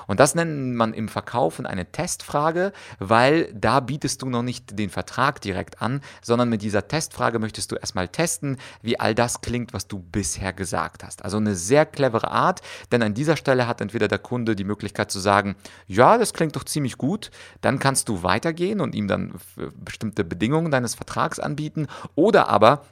Und 0.08 0.20
das 0.20 0.36
nennt 0.36 0.76
man 0.76 0.94
im 0.94 1.08
Verkaufen 1.08 1.66
eine 1.66 1.92
Testfrage, 1.92 2.74
weil 3.00 3.54
da 3.54 3.80
bietest 3.80 4.22
du 4.22 4.30
noch 4.30 4.44
nicht 4.44 4.78
den 4.78 4.90
Vertrag 4.90 5.42
direkt 5.42 5.82
an, 5.82 6.02
sondern 6.22 6.50
mit 6.50 6.62
dieser 6.62 6.88
Testfrage 6.88 7.40
möchtest 7.40 7.72
du 7.72 7.76
erstmal 7.76 8.08
testen, 8.08 8.58
wie 8.82 9.00
all 9.00 9.16
das 9.16 9.42
klingt, 9.42 9.74
was 9.74 9.88
du 9.88 10.00
bisher 10.00 10.54
gesagt 10.54 11.04
hast. 11.04 11.24
Also 11.24 11.38
eine 11.38 11.56
sehr 11.56 11.86
clevere 11.86 12.32
Art, 12.32 12.62
denn 12.92 13.04
an 13.04 13.14
dieser 13.14 13.36
Stelle 13.36 13.68
hat 13.68 13.82
entweder 13.82 14.08
der 14.08 14.20
Kunde 14.20 14.56
die 14.56 14.64
Möglichkeit 14.64 15.12
zu 15.12 15.20
sagen, 15.20 15.56
ja, 15.88 16.18
das 16.18 16.34
klingt 16.34 16.56
doch 16.56 16.64
ziemlich 16.64 16.98
gut, 16.98 17.32
dann 17.62 17.80
kannst 17.80 18.10
du 18.10 18.24
weitergehen 18.24 18.82
und 18.82 18.96
ihm 18.96 19.08
dann 19.08 19.34
bestimmte 19.76 20.24
Bedingungen 20.24 20.72
deines 20.72 20.96
Vertrags 20.96 21.40
anbieten 21.40 21.88
oder 22.16 22.50
aber 22.50 22.84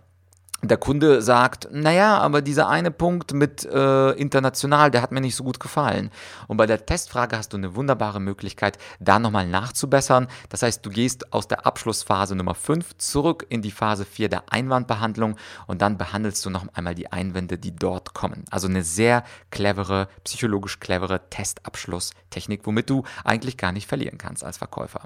der 0.64 0.78
Kunde 0.78 1.22
sagt, 1.22 1.68
naja, 1.72 2.18
aber 2.18 2.42
dieser 2.42 2.68
eine 2.68 2.90
Punkt 2.90 3.32
mit 3.32 3.64
äh, 3.64 4.12
international, 4.14 4.90
der 4.90 5.04
hat 5.04 5.12
mir 5.12 5.22
nicht 5.22 5.36
so 5.36 5.44
gut 5.44 5.60
gefallen. 5.60 6.10
Und 6.48 6.58
bei 6.58 6.66
der 6.66 6.84
Testfrage 6.84 7.38
hast 7.38 7.54
du 7.54 7.58
eine 7.58 7.76
wunderbare 7.76 8.20
Möglichkeit, 8.20 8.80
da 9.00 9.20
nochmal 9.20 9.48
nachzubessern. 9.48 10.28
Das 10.50 10.64
heißt, 10.64 10.84
du 10.84 10.90
gehst 10.90 11.32
aus 11.32 11.48
der 11.48 11.68
Abschlussphase 11.68 12.36
Nummer 12.36 12.56
5 12.56 12.98
zurück 12.98 13.46
in 13.50 13.62
die 13.62 13.70
Phase 13.70 14.04
4 14.04 14.30
der 14.30 14.52
Einwandbehandlung 14.52 15.36
und 15.68 15.84
dann 15.84 16.00
behandelst 16.00 16.44
du 16.44 16.50
noch 16.50 16.66
einmal 16.74 16.96
die 16.96 17.12
Einwände, 17.12 17.60
die 17.60 17.76
dort 17.76 18.16
kommen. 18.16 18.44
Also 18.50 18.68
eine 18.68 18.84
sehr 18.84 19.24
clevere, 19.52 20.08
psychologisch 20.24 20.80
clevere 20.80 21.22
Testabschlusstechnik, 21.30 22.62
womit 22.64 22.90
du 22.90 23.04
eigentlich 23.24 23.58
gar 23.58 23.72
nicht 23.72 23.88
verlieren 23.88 24.18
kannst 24.18 24.44
als 24.44 24.58
Verkäufer. 24.58 25.02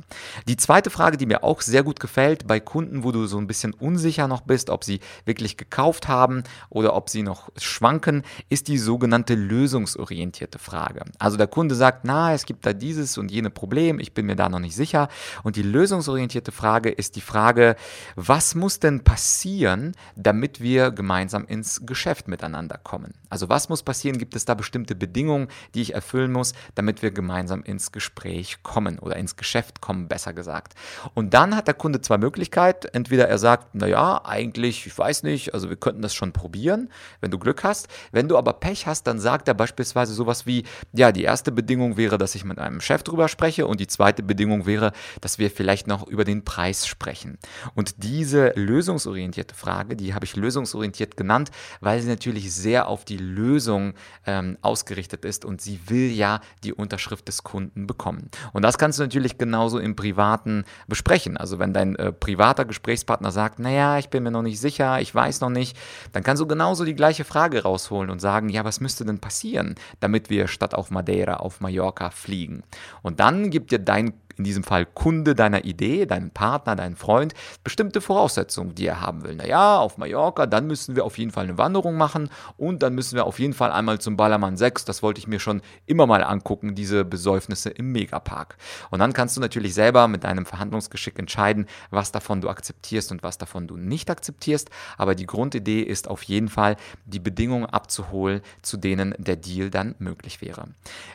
Die 0.48 0.55
zweite 0.55 0.89
Frage, 0.89 1.17
die 1.17 1.25
mir 1.25 1.43
auch 1.43 1.60
sehr 1.60 1.84
gut 1.84 2.00
gefällt, 2.00 2.48
bei 2.48 2.62
Kunden, 2.62 3.03
wo 3.03 3.12
du 3.12 3.25
so 3.27 3.38
ein 3.38 3.48
bisschen 3.48 3.74
unsicher 3.74 4.29
noch 4.29 4.41
bist, 4.41 4.70
ob 4.70 4.86
sie 4.86 5.01
wirklich 5.25 5.40
wirklich 5.41 5.57
gekauft 5.57 6.07
haben 6.07 6.43
oder 6.69 6.95
ob 6.95 7.10
sie 7.10 7.24
noch 7.24 7.50
schwanken, 7.57 8.24
ist 8.50 8.67
die 8.67 8.77
sogenannte 8.77 9.36
lösungsorientierte 9.36 10.60
Frage. 10.60 11.03
Also 11.19 11.38
der 11.38 11.48
Kunde 11.48 11.75
sagt, 11.75 12.05
na, 12.05 12.33
es 12.33 12.45
gibt 12.45 12.65
da 12.65 12.74
dieses 12.74 13.17
und 13.17 13.31
jene 13.31 13.50
Problem, 13.50 14.00
ich 14.00 14.13
bin 14.13 14.27
mir 14.27 14.36
da 14.36 14.50
noch 14.50 14.60
nicht 14.60 14.75
sicher. 14.75 15.10
Und 15.43 15.55
die 15.55 15.63
lösungsorientierte 15.63 16.51
Frage 16.51 16.89
ist 16.89 17.15
die 17.15 17.21
Frage, 17.21 17.75
was 18.15 18.55
muss 18.55 18.79
denn 18.79 19.03
passieren, 19.03 19.93
damit 20.15 20.62
wir 20.62 20.91
gemeinsam 20.91 21.45
ins 21.45 21.86
Geschäft 21.86 22.27
miteinander 22.27 22.77
kommen? 22.77 23.13
Also 23.29 23.50
was 23.50 23.69
muss 23.69 23.83
passieren? 23.83 24.17
Gibt 24.17 24.36
es 24.36 24.45
da 24.45 24.53
bestimmte 24.53 24.95
Bedingungen, 24.95 25.48
die 25.74 25.81
ich 25.81 25.93
erfüllen 25.93 26.31
muss, 26.31 26.53
damit 26.75 27.01
wir 27.01 27.12
gemeinsam 27.12 27.63
ins 27.63 27.91
Gespräch 27.91 28.63
kommen 28.63 29.00
oder 29.00 29.15
ins 29.15 29.36
Geschäft 29.36 29.81
kommen, 29.81 30.07
besser 30.07 30.33
gesagt. 30.33 30.74
Und 31.13 31.33
dann 31.33 31.55
hat 31.55 31.67
der 31.67 31.74
Kunde 31.74 32.01
zwei 32.01 32.17
Möglichkeiten. 32.17 32.88
Entweder 32.93 33.27
er 33.27 33.38
sagt, 33.38 33.74
naja, 33.74 34.21
eigentlich, 34.24 34.86
ich 34.86 34.98
weiß 34.98 35.24
nicht, 35.24 35.30
nicht, 35.31 35.53
also 35.53 35.69
wir 35.69 35.77
könnten 35.77 36.01
das 36.01 36.13
schon 36.13 36.33
probieren, 36.33 36.89
wenn 37.21 37.31
du 37.31 37.39
Glück 37.39 37.63
hast. 37.63 37.88
Wenn 38.11 38.27
du 38.27 38.38
aber 38.38 38.53
Pech 38.53 38.85
hast, 38.85 39.07
dann 39.07 39.19
sagt 39.19 39.47
er 39.47 39.53
beispielsweise 39.53 40.13
sowas 40.13 40.45
wie, 40.45 40.63
ja, 40.93 41.11
die 41.11 41.23
erste 41.23 41.51
Bedingung 41.51 41.97
wäre, 41.97 42.17
dass 42.17 42.35
ich 42.35 42.43
mit 42.43 42.59
einem 42.59 42.81
Chef 42.81 43.03
drüber 43.03 43.27
spreche 43.27 43.65
und 43.65 43.79
die 43.79 43.88
zweite 43.88 44.23
Bedingung 44.23 44.65
wäre, 44.65 44.91
dass 45.21 45.39
wir 45.39 45.50
vielleicht 45.50 45.88
noch 45.88 46.07
über 46.07 46.23
den 46.23 46.43
Preis 46.43 46.85
sprechen. 46.85 47.39
Und 47.73 48.03
diese 48.03 48.51
lösungsorientierte 48.55 49.55
Frage, 49.55 49.95
die 49.95 50.13
habe 50.13 50.25
ich 50.25 50.35
lösungsorientiert 50.35 51.17
genannt, 51.17 51.51
weil 51.79 52.01
sie 52.01 52.09
natürlich 52.09 52.53
sehr 52.53 52.88
auf 52.88 53.05
die 53.05 53.17
Lösung 53.17 53.93
ähm, 54.25 54.57
ausgerichtet 54.61 55.25
ist 55.25 55.45
und 55.45 55.61
sie 55.61 55.79
will 55.88 56.11
ja 56.11 56.41
die 56.63 56.73
Unterschrift 56.73 57.27
des 57.27 57.43
Kunden 57.43 57.88
bekommen. 57.88 58.29
Und 58.53 58.63
das 58.63 58.77
kannst 58.77 59.00
du 59.00 59.03
natürlich 59.03 59.38
genauso 59.38 59.79
im 59.79 59.95
Privaten 59.95 60.65
besprechen. 60.88 61.38
Also 61.38 61.57
wenn 61.59 61.73
dein 61.73 61.95
äh, 61.95 62.11
privater 62.11 62.65
Gesprächspartner 62.65 63.31
sagt, 63.31 63.59
naja, 63.59 63.97
ich 63.97 64.09
bin 64.09 64.23
mir 64.23 64.31
noch 64.31 64.41
nicht 64.41 64.59
sicher, 64.59 65.00
ich 65.00 65.13
weiß 65.13 65.20
weiß 65.21 65.41
noch 65.41 65.49
nicht, 65.49 65.77
dann 66.13 66.23
kannst 66.23 66.41
du 66.41 66.47
genauso 66.47 66.83
die 66.83 66.95
gleiche 66.95 67.23
Frage 67.23 67.61
rausholen 67.63 68.09
und 68.09 68.19
sagen, 68.19 68.49
ja, 68.49 68.65
was 68.65 68.81
müsste 68.81 69.05
denn 69.05 69.19
passieren, 69.19 69.75
damit 69.99 70.29
wir 70.29 70.47
statt 70.47 70.73
auf 70.73 70.89
Madeira 70.89 71.35
auf 71.35 71.61
Mallorca 71.61 72.09
fliegen? 72.09 72.63
Und 73.03 73.19
dann 73.19 73.51
gibt 73.51 73.71
dir 73.71 73.79
dein 73.79 74.13
in 74.41 74.43
diesem 74.43 74.63
Fall 74.63 74.88
Kunde 74.88 75.36
deiner 75.36 75.65
Idee, 75.65 76.07
deinen 76.07 76.31
Partner, 76.31 76.75
deinen 76.75 76.95
Freund, 76.95 77.36
bestimmte 77.63 78.01
Voraussetzungen, 78.01 78.74
die 78.74 78.88
er 78.88 79.00
haben 79.00 79.24
will. 79.24 79.36
Naja, 79.36 79.77
auf 79.77 80.00
Mallorca, 80.00 80.48
dann 80.48 80.65
müssen 80.65 80.95
wir 80.95 81.05
auf 81.05 81.19
jeden 81.19 81.29
Fall 81.29 81.43
eine 81.43 81.60
Wanderung 81.60 81.95
machen 81.95 82.29
und 82.57 82.81
dann 82.81 82.95
müssen 82.95 83.15
wir 83.15 83.27
auf 83.27 83.38
jeden 83.38 83.53
Fall 83.53 83.71
einmal 83.71 84.01
zum 84.01 84.17
Ballermann 84.17 84.57
6. 84.57 84.86
Das 84.86 85.03
wollte 85.03 85.19
ich 85.19 85.27
mir 85.27 85.39
schon 85.39 85.62
immer 85.86 86.07
mal 86.07 86.24
angucken, 86.24 86.74
diese 86.74 87.05
Besäufnisse 87.05 87.69
im 87.69 87.91
Megapark. 87.91 88.57
Und 88.89 88.98
dann 88.98 89.13
kannst 89.13 89.38
du 89.38 89.41
natürlich 89.41 89.75
selber 89.75 90.07
mit 90.07 90.24
deinem 90.24 90.48
Verhandlungsgeschick 90.48 91.19
entscheiden, 91.19 91.67
was 91.91 92.12
davon 92.12 92.41
du 92.41 92.50
akzeptierst 92.50 93.12
und 93.12 93.21
was 93.21 93.38
davon 93.38 93.67
du 93.67 93.77
nicht 93.77 94.10
akzeptierst. 94.10 94.71
Aber 94.98 95.13
die 95.13 95.27
Grundidee 95.27 95.81
ist 95.81 96.07
auf 96.07 96.24
jeden 96.24 96.50
Fall, 96.50 96.77
die 97.05 97.19
Bedingungen 97.19 97.67
abzuholen, 97.67 98.41
zu 98.63 98.77
denen 98.77 99.13
der 99.19 99.36
Deal 99.36 99.69
dann 99.69 99.93
möglich 100.00 100.41
wäre. 100.41 100.69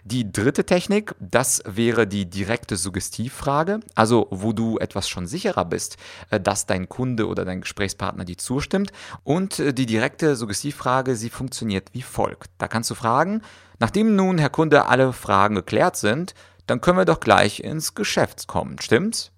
Die 0.05 0.31
dritte 0.31 0.65
Technik, 0.65 1.17
das 1.19 1.61
wäre 1.67 2.07
die 2.07 2.31
direkte 2.31 2.77
Suggestion 2.77 3.16
Suggestivfrage, 3.17 3.81
also 3.95 4.29
wo 4.31 4.53
du 4.53 4.79
etwas 4.79 5.09
schon 5.09 5.27
sicherer 5.27 5.65
bist, 5.65 5.97
äh, 6.31 6.39
dass 6.39 6.67
dein 6.67 6.89
Kunde 6.89 7.27
oder 7.27 7.45
dein 7.45 7.63
Gesprächspartner 7.63 8.25
dir 8.25 8.39
zustimmt. 8.39 8.93
Und 9.25 9.59
äh, 9.59 9.73
die 9.73 9.87
direkte 9.87 10.37
Suggestivfrage, 10.37 11.17
sie 11.17 11.31
funktioniert 11.31 11.89
wie 11.93 12.03
folgt. 12.03 12.51
Da 12.59 12.69
kannst 12.69 12.91
du 12.91 12.95
fragen, 12.95 13.43
nachdem 13.79 14.17
nun, 14.17 14.39
Herr 14.39 14.51
Kunde, 14.51 14.87
alle 14.87 15.13
Fragen 15.13 15.55
geklärt 15.55 15.97
sind, 15.97 16.35
dann 16.67 16.81
können 16.81 16.99
wir 16.99 17.05
doch 17.05 17.21
gleich 17.21 17.61
ins 17.61 17.95
Geschäft 17.95 18.47
kommen, 18.47 18.77
stimmt's? 18.81 19.33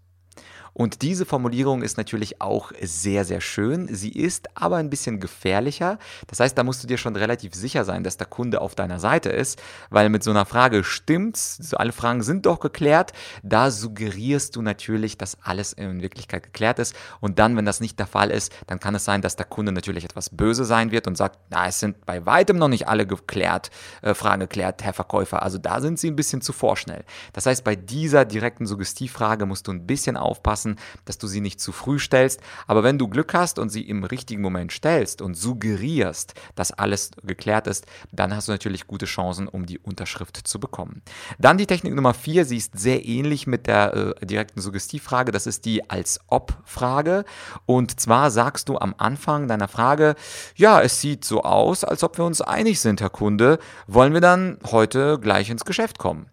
Und 0.78 1.02
diese 1.02 1.26
Formulierung 1.26 1.82
ist 1.82 1.97
natürlich 1.97 2.40
auch 2.40 2.70
sehr, 2.80 3.25
sehr 3.25 3.40
schön. 3.40 3.92
Sie 3.92 4.11
ist 4.11 4.49
aber 4.54 4.76
ein 4.76 4.90
bisschen 4.90 5.18
gefährlicher. 5.18 5.99
Das 6.28 6.38
heißt, 6.38 6.56
da 6.56 6.62
musst 6.62 6.85
du 6.85 6.87
dir 6.87 6.99
schon 6.99 7.16
relativ 7.16 7.52
sicher 7.52 7.85
sein, 7.85 8.04
dass 8.04 8.16
der 8.16 8.28
Kunde 8.28 8.61
auf 8.61 8.76
deiner 8.76 9.00
Seite 9.00 9.28
ist, 9.28 9.61
weil 9.90 10.08
mit 10.08 10.23
so 10.23 10.30
einer 10.30 10.47
Frage 10.47 10.85
stimmt's, 10.85 11.75
alle 11.75 11.90
Fragen 11.90 12.23
sind 12.23 12.47
doch 12.47 12.61
geklärt, 12.61 13.12
da 13.42 13.73
suggerierst 13.73 14.54
du 14.54 14.62
natürlich, 14.62 15.18
dass 15.18 15.37
alles 15.42 15.73
in 15.73 16.00
Wirklichkeit 16.00 16.44
geklärt 16.44 16.78
ist. 16.78 16.94
Und 17.18 17.40
dann, 17.40 17.56
wenn 17.56 17.64
das 17.64 17.80
nicht 17.80 17.99
der 17.99 18.06
Fall 18.06 18.30
ist, 18.30 18.52
dann 18.68 18.78
kann 18.78 18.94
es 18.94 19.04
sein, 19.04 19.20
dass 19.20 19.35
der 19.35 19.47
Kunde 19.47 19.73
natürlich 19.73 20.04
etwas 20.04 20.30
böse 20.30 20.64
sein 20.64 20.92
wird 20.92 21.08
und 21.08 21.16
sagt, 21.16 21.40
na, 21.50 21.66
es 21.66 21.80
sind 21.80 22.06
bei 22.06 22.25
weitem 22.25 22.56
noch 22.56 22.68
nicht 22.68 22.87
alle 22.87 23.04
geklärt, 23.04 23.73
äh, 24.02 24.14
Fragen 24.14 24.42
geklärt, 24.42 24.85
Herr 24.85 24.92
Verkäufer. 24.92 25.42
Also 25.42 25.58
da 25.58 25.80
sind 25.80 25.99
sie 25.99 26.08
ein 26.08 26.14
bisschen 26.14 26.40
zu 26.40 26.52
vorschnell. 26.52 27.04
Das 27.32 27.47
heißt, 27.47 27.64
bei 27.64 27.75
dieser 27.75 28.25
direkten 28.25 28.64
Suggestivfrage 28.64 29.44
musst 29.44 29.66
du 29.66 29.73
ein 29.73 29.85
bisschen 29.85 30.16
aufpassen, 30.16 30.67
aufpassen, 30.68 30.76
dass 31.04 31.18
du 31.18 31.26
sie 31.26 31.40
nicht 31.40 31.60
zu 31.60 31.72
früh 31.72 31.98
stellst. 31.98 32.40
Aber 32.66 32.82
wenn 32.82 32.98
du 32.98 33.08
Glück 33.08 33.34
hast 33.34 33.58
und 33.58 33.70
sie 33.70 33.82
im 33.82 34.04
richtigen 34.04 34.42
Moment 34.42 34.72
stellst 34.72 35.22
und 35.22 35.34
suggerierst, 35.34 36.34
dass 36.54 36.72
alles 36.72 37.10
geklärt 37.22 37.66
ist, 37.66 37.87
dann 38.12 38.34
hast 38.34 38.48
du 38.48 38.52
natürlich 38.52 38.87
gute 38.87 39.06
Chancen, 39.06 39.48
um 39.48 39.66
die 39.66 39.78
Unterschrift 39.78 40.37
zu 40.37 40.60
bekommen. 40.60 41.02
Dann 41.38 41.58
die 41.58 41.66
Technik 41.66 41.94
Nummer 41.94 42.14
vier, 42.14 42.44
sie 42.44 42.56
ist 42.56 42.78
sehr 42.78 43.04
ähnlich 43.04 43.46
mit 43.46 43.66
der 43.66 43.94
äh, 43.94 44.26
direkten 44.26 44.60
Suggestivfrage. 44.60 45.32
Das 45.32 45.46
ist 45.46 45.64
die 45.64 45.88
Als-Ob-Frage. 45.88 47.25
Und 47.66 48.00
zwar 48.00 48.30
sagst 48.30 48.68
du 48.68 48.78
am 48.78 48.94
Anfang 48.98 49.48
deiner 49.48 49.68
Frage, 49.68 50.14
ja, 50.56 50.80
es 50.80 51.00
sieht 51.00 51.25
so 51.25 51.42
aus, 51.42 51.84
als 51.84 52.02
ob 52.02 52.18
wir 52.18 52.25
uns 52.25 52.40
einig 52.40 52.80
sind, 52.80 53.00
Herr 53.00 53.10
Kunde. 53.10 53.58
Wollen 53.87 54.12
wir 54.12 54.20
dann 54.20 54.58
heute 54.70 55.18
gleich 55.20 55.50
ins 55.50 55.64
Geschäft 55.64 55.98
kommen? 55.98 56.26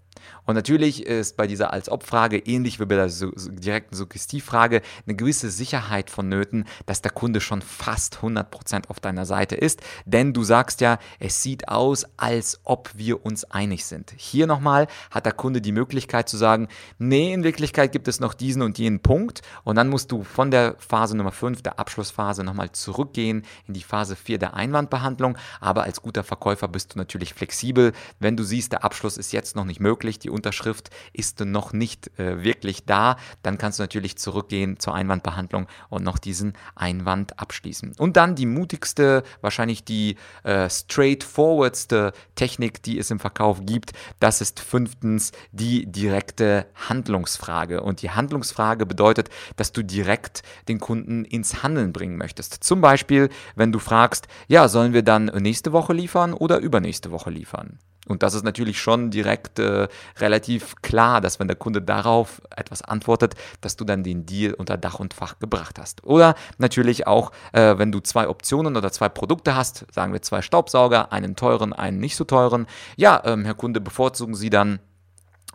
Und 0.46 0.56
natürlich 0.56 1.06
ist 1.06 1.38
bei 1.38 1.48
dieser 1.48 1.74
Als-Ob-Frage, 1.74 2.38
ähnlich 2.38 2.80
wie 2.80 2.86
bei 2.86 2.96
der 2.96 3.08
direkten 3.08 3.96
Suggestivfrage, 3.96 4.82
eine 5.06 5.16
gewisse 5.16 5.50
Sicherheit 5.50 6.10
vonnöten, 6.10 6.66
dass 6.86 7.02
der 7.02 7.12
Kunde 7.12 7.42
schon 7.42 7.62
fast 7.62 8.18
100% 8.18 8.88
auf 8.90 9.00
deiner 9.00 9.26
Seite 9.26 9.56
ist. 9.56 9.82
Denn 10.06 10.34
du 10.34 10.44
sagst 10.44 10.82
ja, 10.82 11.00
es 11.20 11.42
sieht 11.42 11.68
aus, 11.68 12.06
als 12.18 12.60
ob 12.64 12.92
wir 12.96 13.26
uns 13.26 13.44
einig 13.46 13.86
sind. 13.86 14.14
Hier 14.18 14.48
nochmal 14.48 14.88
hat 15.12 15.26
der 15.26 15.34
Kunde 15.34 15.62
die 15.62 15.72
Möglichkeit 15.72 16.30
zu 16.30 16.38
sagen, 16.38 16.68
nee, 16.98 17.34
in 17.34 17.44
Wirklichkeit 17.44 17.92
gibt 17.92 18.08
es 18.08 18.20
noch 18.20 18.34
diesen 18.34 18.62
und 18.62 18.78
jenen 18.78 19.00
Punkt. 19.00 19.42
Und 19.64 19.76
dann 19.76 19.90
musst 19.90 20.12
du 20.12 20.24
von 20.24 20.52
der 20.52 20.76
Phase 20.78 21.18
Nummer 21.18 21.32
5, 21.32 21.62
der 21.62 21.80
Abschlussphase, 21.80 22.44
nochmal 22.44 22.72
zurückgehen 22.72 23.44
in 23.68 23.74
die 23.74 23.84
Phase 23.84 24.16
4 24.16 24.38
der 24.38 24.54
Einwandbehandlung. 24.54 25.38
Aber 25.60 25.84
als 25.84 26.02
guter 26.02 26.24
Verkäufer 26.24 26.68
bist 26.68 26.94
du 26.94 26.98
natürlich 26.98 27.34
flexibel. 27.34 27.94
Wenn 28.20 28.38
du 28.38 28.44
siehst, 28.44 28.72
der 28.72 28.84
Abschluss 28.84 29.18
ist 29.18 29.32
jetzt 29.32 29.56
noch 29.56 29.66
nicht 29.66 29.80
möglich, 29.80 30.20
die 30.20 30.30
Unterschrift 30.36 30.90
ist 31.14 31.40
noch 31.40 31.74
nicht 31.74 32.12
äh, 32.20 32.44
wirklich 32.44 32.86
da, 32.86 33.18
dann 33.42 33.58
kannst 33.58 33.80
du 33.80 33.84
natürlich 33.84 34.18
zurückgehen 34.18 34.80
zur 34.80 34.94
Einwandbehandlung 34.94 35.68
und 35.90 36.04
noch 36.04 36.20
diesen 36.20 36.54
Einwand 36.76 37.40
abschließen. 37.40 37.94
Und 37.98 38.18
dann 38.18 38.36
die 38.36 38.46
mutigste, 38.46 39.24
wahrscheinlich 39.42 39.84
die 39.84 40.18
äh, 40.44 40.70
straightforwardste 40.70 42.14
Technik, 42.36 42.84
die 42.84 43.00
es 43.00 43.12
im 43.12 43.20
Verkauf 43.20 43.66
gibt, 43.66 43.94
das 44.20 44.42
ist 44.42 44.60
fünftens 44.60 45.32
die 45.52 45.86
direkte 45.86 46.68
Handlungsfrage. 46.90 47.82
Und 47.82 48.02
die 48.02 48.12
Handlungsfrage 48.12 48.86
bedeutet, 48.86 49.30
dass 49.56 49.72
du 49.72 49.84
direkt 49.84 50.44
den 50.68 50.80
Kunden 50.80 51.26
ins 51.26 51.64
Handeln 51.64 51.94
bringen 51.94 52.18
möchtest. 52.18 52.64
Zum 52.64 52.82
Beispiel, 52.82 53.30
wenn 53.56 53.72
du 53.72 53.80
fragst, 53.80 54.28
ja, 54.48 54.68
sollen 54.68 54.94
wir 54.94 55.04
dann 55.04 55.26
nächste 55.26 55.72
Woche 55.72 55.94
liefern 55.94 56.34
oder 56.34 56.58
übernächste 56.58 57.12
Woche 57.12 57.30
liefern? 57.30 57.80
Und 58.08 58.24
das 58.24 58.34
ist 58.34 58.44
natürlich 58.44 58.80
schon 58.80 59.12
direkt 59.12 59.60
äh, 59.60 59.88
relativ 60.18 60.76
klar, 60.82 61.22
dass 61.22 61.40
wenn 61.40 61.48
der 61.48 61.58
Kunde 61.58 61.82
darauf 61.82 62.42
etwas 62.56 62.82
antwortet, 62.82 63.36
dass 63.62 63.76
du 63.76 63.86
dann 63.86 64.04
den 64.04 64.26
Deal 64.26 64.54
unter 64.54 64.78
Dach 64.78 65.00
und 65.00 65.14
Fach 65.14 65.40
gebracht 65.40 65.80
hast. 65.80 66.04
Oder 66.04 66.36
natürlich 66.58 67.08
auch, 67.08 67.32
äh, 67.52 67.78
wenn 67.78 67.92
du 67.92 68.00
zwei 68.00 68.28
Optionen 68.28 68.78
oder 68.78 68.92
zwei 68.92 69.10
Produkte 69.10 69.56
hast, 69.56 69.86
sagen 69.92 70.14
wir 70.14 70.22
zwei 70.22 70.42
Staubsauger, 70.42 71.12
einen 71.12 71.36
teuren, 71.36 71.74
einen 71.74 72.00
nicht 72.00 72.16
so 72.16 72.24
teuren. 72.24 72.68
Ja, 72.96 73.22
ähm, 73.26 73.46
Herr 73.46 73.56
Kunde, 73.56 73.82
bevorzugen 73.82 74.36
Sie 74.36 74.50
dann 74.50 74.80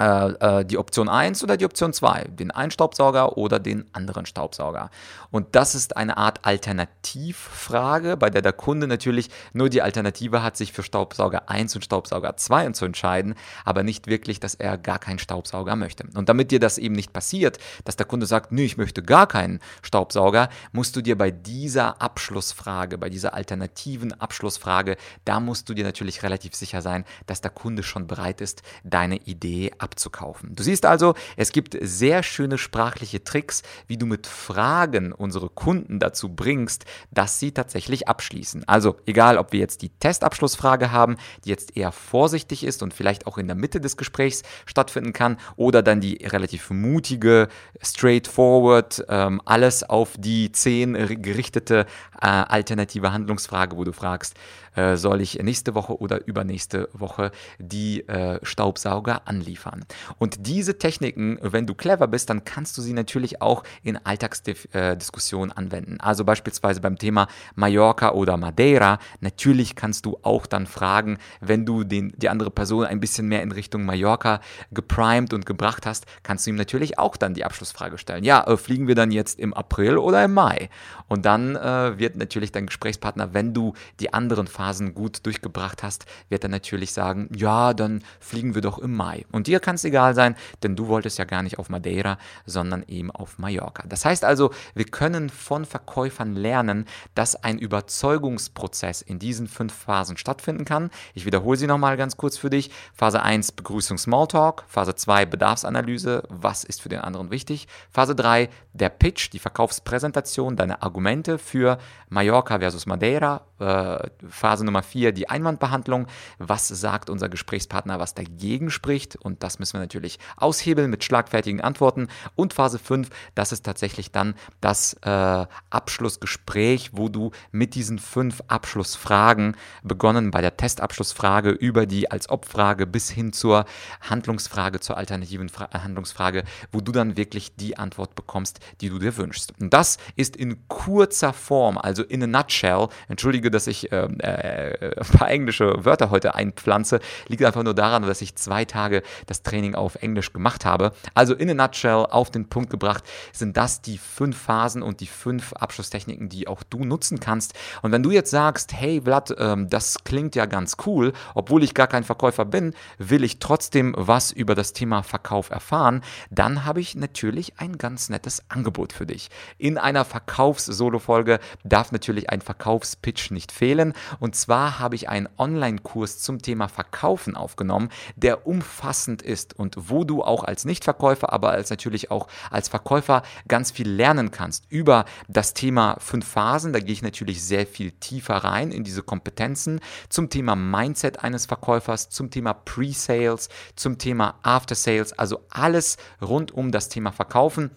die 0.01 0.79
Option 0.79 1.11
1 1.11 1.45
oder 1.45 1.59
die 1.59 1.67
Option 1.67 1.93
2, 1.93 2.29
den 2.31 2.51
einen 2.51 2.71
Staubsauger 2.71 3.37
oder 3.37 3.59
den 3.59 3.85
anderen 3.93 4.25
Staubsauger. 4.25 4.91
Und 5.31 5.49
das 5.55 5.75
ist 5.75 5.99
eine 5.99 6.17
Art 6.17 6.47
Alternativfrage, 6.47 8.17
bei 8.17 8.31
der 8.31 8.41
der 8.41 8.55
Kunde 8.55 8.87
natürlich 8.87 9.29
nur 9.53 9.69
die 9.69 9.83
Alternative 9.83 10.43
hat, 10.43 10.57
sich 10.57 10.73
für 10.73 10.83
Staubsauger 10.83 11.51
1 11.51 11.77
und 11.77 11.85
Staubsauger 11.85 12.37
2 12.37 12.71
zu 12.71 12.87
entscheiden, 12.87 13.35
aber 13.67 13.83
nicht 13.83 14.07
wirklich, 14.07 14.41
dass 14.41 14.55
er 14.55 14.79
gar 14.79 14.99
keinen 14.99 15.19
Staubsauger 15.19 15.77
möchte. 15.77 16.05
Und 16.15 16.31
damit 16.31 16.51
dir 16.51 16.61
das 16.61 16.79
eben 16.79 16.95
nicht 16.95 17.13
passiert, 17.13 17.59
dass 17.85 17.97
der 17.97 18.07
Kunde 18.07 18.25
sagt, 18.25 18.53
nö, 18.53 18.63
ich 18.63 18.79
möchte 18.79 19.03
gar 19.03 19.27
keinen 19.27 19.61
Staubsauger, 19.83 20.49
musst 20.73 20.97
du 20.97 21.03
dir 21.03 21.19
bei 21.19 21.31
dieser 21.31 22.01
Abschlussfrage, 22.01 22.97
bei 22.97 23.11
dieser 23.11 23.35
alternativen 23.35 24.19
Abschlussfrage, 24.19 24.97
da 25.27 25.41
musst 25.41 25.69
du 25.69 25.75
dir 25.75 25.85
natürlich 25.85 26.23
relativ 26.23 26.55
sicher 26.55 26.81
sein, 26.81 27.05
dass 27.27 27.43
der 27.43 27.51
Kunde 27.51 27.83
schon 27.83 28.07
bereit 28.07 28.41
ist, 28.41 28.63
deine 28.83 29.17
Idee 29.17 29.73
abzuschließen 29.79 29.90
abzukaufen. 29.91 30.55
Du 30.55 30.63
siehst 30.63 30.87
also, 30.87 31.15
es 31.37 31.51
gibt 31.51 31.77
sehr 31.81 32.23
schöne 32.23 32.59
sprachliche 32.59 33.25
Tricks, 33.25 33.63
wie 33.89 33.97
du 33.97 34.07
mit 34.07 34.29
Fragen 34.29 35.13
unsere 35.13 35.49
Kunden 35.49 35.99
dazu 35.99 36.29
bringst, 36.29 36.85
dass 37.11 37.41
sie 37.41 37.51
tatsächlich 37.51 38.07
abschließen. 38.07 38.69
Also 38.69 38.97
egal, 39.07 39.37
ob 39.37 39.53
wir 39.53 39.59
jetzt 39.59 39.83
die 39.83 39.89
Testabschlussfrage 39.89 40.93
haben, 40.93 41.17
die 41.45 41.51
jetzt 41.51 41.77
eher 41.77 41.91
vorsichtig 41.91 42.63
ist 42.63 42.85
und 42.85 42.95
vielleicht 42.95 43.27
auch 43.27 43.37
in 43.37 43.49
der 43.49 43.57
Mitte 43.57 43.81
des 43.81 43.97
Gesprächs 43.97 44.43
stattfinden 44.65 45.13
kann, 45.13 45.39
oder 45.57 45.83
dann 45.83 46.01
die 46.01 46.25
relativ 46.25 46.71
mutige, 46.71 47.49
straightforward, 47.83 49.05
ähm, 49.09 49.43
alles 49.45 49.83
auf 49.83 50.11
die 50.17 50.53
10 50.53 51.21
gerichtete 51.21 51.87
äh, 52.21 52.27
alternative 52.27 53.13
Handlungsfrage, 53.13 53.77
wo 53.77 53.83
du 53.83 53.93
fragst, 53.93 54.37
äh, 54.77 54.97
soll 54.97 55.21
ich 55.21 55.43
nächste 55.43 55.75
Woche 55.75 55.99
oder 56.01 56.27
übernächste 56.27 56.89
Woche 56.93 57.33
die 57.59 58.07
äh, 58.09 58.39
Staubsauger 58.45 59.27
anliefern. 59.27 59.80
Und 60.19 60.47
diese 60.47 60.79
Techniken, 60.79 61.39
wenn 61.43 61.67
du 61.67 61.75
clever 61.75 62.09
bist, 62.09 62.31
dann 62.31 62.45
kannst 62.45 62.77
du 62.79 62.83
sie 62.83 62.93
natürlich 62.93 63.43
auch 63.43 63.65
in 63.83 63.97
Alltagsdiskussionen 63.97 65.53
anwenden. 65.53 65.99
Also 66.01 66.25
beispielsweise 66.25 66.81
beim 66.81 66.99
Thema 66.99 67.29
Mallorca 67.55 68.13
oder 68.13 68.37
Madeira. 68.37 68.99
Natürlich 69.21 69.77
kannst 69.77 70.07
du 70.07 70.19
auch 70.23 70.47
dann 70.47 70.67
fragen, 70.67 71.19
wenn 71.41 71.67
du 71.67 71.85
den, 71.85 72.13
die 72.17 72.29
andere 72.29 72.51
Person 72.51 72.85
ein 72.85 73.01
bisschen 73.01 73.29
mehr 73.29 73.43
in 73.43 73.53
Richtung 73.53 73.85
Mallorca 73.85 74.41
geprimed 74.73 75.33
und 75.33 75.47
gebracht 75.47 75.87
hast, 75.87 76.07
kannst 76.23 76.47
du 76.47 76.51
ihm 76.51 76.57
natürlich 76.57 76.99
auch 76.99 77.17
dann 77.17 77.35
die 77.35 77.45
Abschlussfrage 77.45 77.99
stellen. 77.99 78.25
Ja, 78.25 78.45
äh, 78.47 78.57
fliegen 78.57 78.89
wir 78.89 78.95
dann 78.95 79.11
jetzt 79.11 79.39
im 79.39 79.55
April 79.55 79.99
oder 79.99 80.25
im 80.25 80.35
Mai? 80.35 80.69
Und 81.09 81.25
dann 81.25 81.57
äh, 81.57 81.99
wird 81.99 82.17
natürlich 82.17 82.53
dein 82.53 82.67
Gesprächspartner, 82.67 83.35
wenn 83.35 83.55
du 83.55 83.75
die 83.99 84.13
anderen 84.13 84.47
Phasen 84.47 84.95
gut 84.95 85.27
durchgebracht 85.27 85.83
hast, 85.83 86.07
wird 86.29 86.45
er 86.45 86.51
natürlich 86.51 86.93
sagen, 86.93 87.29
ja, 87.35 87.75
dann 87.75 88.03
fliegen 88.21 88.55
wir 88.55 88.63
doch 88.63 88.79
im 88.79 88.95
Mai. 88.95 89.25
Und 89.33 89.47
dir 89.47 89.61
kann 89.61 89.70
es 89.75 89.85
egal 89.85 90.15
sein, 90.15 90.37
denn 90.63 90.77
du 90.77 90.89
wolltest 90.89 91.19
ja 91.19 91.25
gar 91.25 91.43
nicht 91.43 91.59
auf 91.59 91.69
Madeira, 91.69 92.19
sondern 92.47 92.85
eben 92.87 93.11
auf 93.11 93.39
Mallorca. 93.39 93.85
Das 93.87 94.05
heißt 94.05 94.25
also, 94.25 94.53
wir 94.75 94.85
können 94.85 95.31
von 95.31 95.65
Verkäufern 95.65 96.35
lernen, 96.35 96.87
dass 97.15 97.37
ein 97.37 97.59
Überzeugungsprozess 97.59 99.03
in 99.03 99.19
diesen 99.19 99.49
fünf 99.49 99.75
Phasen 99.75 100.17
stattfinden 100.17 100.65
kann. 100.65 100.91
Ich 101.15 101.27
wiederhole 101.27 101.57
sie 101.57 101.67
nochmal 101.67 101.97
ganz 101.97 102.17
kurz 102.17 102.37
für 102.37 102.51
dich. 102.51 102.71
Phase 102.95 103.23
1 103.23 103.53
Begrüßung 103.53 103.99
Smalltalk, 103.99 104.65
Phase 104.69 104.95
2 104.95 105.27
Bedarfsanalyse, 105.27 106.25
was 106.29 106.65
ist 106.65 106.83
für 106.83 106.89
den 106.89 107.01
anderen 107.01 107.31
wichtig. 107.31 107.69
Phase 107.91 108.15
3 108.15 108.49
der 108.73 108.89
Pitch, 108.89 109.33
die 109.33 109.39
Verkaufspräsentation, 109.39 110.57
deine 110.57 110.83
Argumente 110.83 111.01
Argumente 111.01 111.39
für 111.39 111.79
Mallorca 112.09 112.59
versus 112.59 112.87
Madeira. 112.87 113.43
Äh, 113.59 114.09
Phase 114.29 114.65
Nummer 114.65 114.83
4, 114.83 115.13
die 115.13 115.29
Einwandbehandlung. 115.29 116.07
Was 116.39 116.69
sagt 116.69 117.11
unser 117.11 117.29
Gesprächspartner, 117.29 117.99
was 117.99 118.15
dagegen 118.15 118.71
spricht? 118.71 119.17
Und 119.17 119.43
das 119.43 119.50
müssen 119.59 119.75
wir 119.75 119.81
natürlich 119.81 120.19
aushebeln 120.37 120.91
mit 120.91 121.05
schlagfertigen 121.05 121.61
Antworten. 121.61 122.09
Und 122.37 122.55
Phase 122.55 122.79
5, 122.79 123.09
das 123.35 123.53
ist 123.53 123.65
tatsächlich 123.65 124.11
dann 124.13 124.35
das 124.61 124.95
äh, 125.03 125.47
Abschlussgespräch, 125.71 126.91
wo 126.93 127.09
du 127.09 127.31
mit 127.53 127.75
diesen 127.75 127.99
fünf 127.99 128.43
Abschlussfragen 128.49 129.57
begonnen 129.83 130.31
bei 130.31 130.41
der 130.41 130.57
Testabschlussfrage 130.57 131.51
über 131.51 131.87
die 131.87 132.11
als 132.11 132.29
Ob-Frage 132.29 132.87
bis 132.87 133.11
hin 133.11 133.33
zur 133.33 133.65
Handlungsfrage, 134.01 134.81
zur 134.81 134.97
alternativen 134.97 135.49
Fra 135.49 135.69
Handlungsfrage, 135.73 136.45
wo 136.73 136.81
du 136.81 136.93
dann 136.93 137.17
wirklich 137.17 137.57
die 137.57 137.77
Antwort 137.79 138.15
bekommst, 138.15 138.61
die 138.81 138.89
du 138.89 138.99
dir 138.99 139.17
wünschst. 139.17 139.53
Und 139.61 139.73
das 139.73 139.99
ist 140.17 140.37
in 140.37 140.69
kurzer 140.69 141.33
Form, 141.33 141.79
also 141.79 142.03
in 142.03 142.23
a 142.23 142.27
nutshell, 142.27 142.89
entschuldige, 143.09 143.51
dass 143.51 143.67
ich 143.67 143.93
ähm, 143.93 144.19
äh, 144.21 144.97
ein 144.97 145.19
paar 145.19 145.31
englische 145.31 145.85
Wörter 145.85 146.11
heute 146.11 146.35
einpflanze, 146.35 147.01
liegt 147.29 147.45
einfach 147.45 147.63
nur 147.63 147.75
daran, 147.75 148.03
dass 148.03 148.23
ich 148.23 148.37
zwei 148.37 148.65
Tage 148.65 149.03
das 149.27 149.40
Training 149.43 149.75
auf 149.75 149.97
Englisch 149.97 150.33
gemacht 150.33 150.65
habe. 150.65 150.93
Also 151.15 151.35
in 151.35 151.51
a 151.51 151.55
nutshell, 151.55 152.07
auf 152.11 152.31
den 152.31 152.49
Punkt 152.49 152.71
gebracht, 152.71 153.05
sind 153.33 153.57
das 153.57 153.83
die 153.83 153.99
fünf 153.99 154.37
Phasen 154.37 154.83
und 154.83 155.01
die 155.01 155.07
fünf 155.07 155.53
Abschlusstechniken, 155.53 156.29
die 156.29 156.49
auch 156.49 156.63
du 156.63 156.85
nutzen 156.85 157.21
kannst. 157.21 157.55
Und 157.83 157.93
wenn 157.93 158.03
du 158.03 158.11
jetzt 158.11 158.31
sagst, 158.31 158.73
hey 158.73 159.03
Vlad, 159.03 159.35
ähm, 159.39 159.69
das 159.69 160.05
klingt 160.05 160.35
ja 160.35 160.47
ganz 160.47 160.77
cool, 160.87 161.13
obwohl 161.35 161.63
ich 161.63 161.75
gar 161.75 161.87
kein 161.87 162.05
Verkäufer 162.05 162.45
bin, 162.45 162.75
will 162.99 163.25
ich 163.25 163.39
trotzdem 163.39 163.95
was 163.97 164.33
über 164.33 164.55
das 164.55 164.73
Thema 164.73 165.03
Verkauf 165.03 165.51
erfahren, 165.51 166.03
dann 166.31 166.65
habe 166.65 166.81
ich 166.81 166.95
natürlich 166.95 167.59
ein 167.59 167.79
ganz 167.79 168.09
nettes 168.09 168.43
Angebot 168.49 168.93
für 168.93 169.07
dich. 169.07 169.31
In 169.59 169.79
einer 169.79 170.05
Verkaufs- 170.05 170.67
Solo-Folge 170.67 171.41
darf 171.65 171.93
natürlich 171.93 172.31
ein 172.31 172.41
Verkaufspitch 172.41 173.31
nicht 173.31 173.53
fehlen. 173.53 173.93
Und 174.19 174.35
zwar 174.35 174.79
habe 174.79 174.95
ich 174.95 175.09
einen 175.09 175.29
Online-Kurs 175.39 176.19
zum 176.21 176.41
Thema 176.41 176.69
Verkaufen 176.69 177.37
aufgenommen, 177.37 177.91
der 178.17 178.47
umfassend 178.47 179.23
ist 179.31 179.59
und 179.59 179.77
wo 179.89 180.05
du 180.05 180.23
auch 180.23 180.45
als 180.45 180.65
Nichtverkäufer, 180.65 181.33
aber 181.33 181.51
als 181.51 181.71
natürlich 181.71 182.11
auch 182.11 182.29
als 182.51 182.69
Verkäufer 182.69 183.23
ganz 183.49 183.71
viel 183.71 183.89
lernen 183.89 184.31
kannst 184.31 184.65
über 184.69 185.05
das 185.29 185.55
Thema 185.55 185.97
fünf 185.99 186.27
Phasen. 186.27 186.73
Da 186.73 186.81
gehe 186.81 186.93
ich 186.93 187.03
natürlich 187.03 187.43
sehr 187.43 187.67
viel 187.67 187.93
tiefer 187.93 188.37
rein 188.37 188.73
in 188.73 188.85
diese 188.85 189.03
Kompetenzen 189.03 189.81
zum 190.09 190.29
Thema 190.29 190.57
Mindset 190.57 191.21
eines 191.25 191.47
Verkäufers, 191.47 192.11
zum 192.11 192.31
Thema 192.31 192.53
Pre-Sales, 192.53 193.49
zum 193.77 193.97
Thema 193.97 194.35
After-Sales, 194.43 195.19
also 195.19 195.41
alles 195.49 195.97
rund 196.21 196.53
um 196.53 196.73
das 196.73 196.89
Thema 196.89 197.13
Verkaufen. 197.13 197.71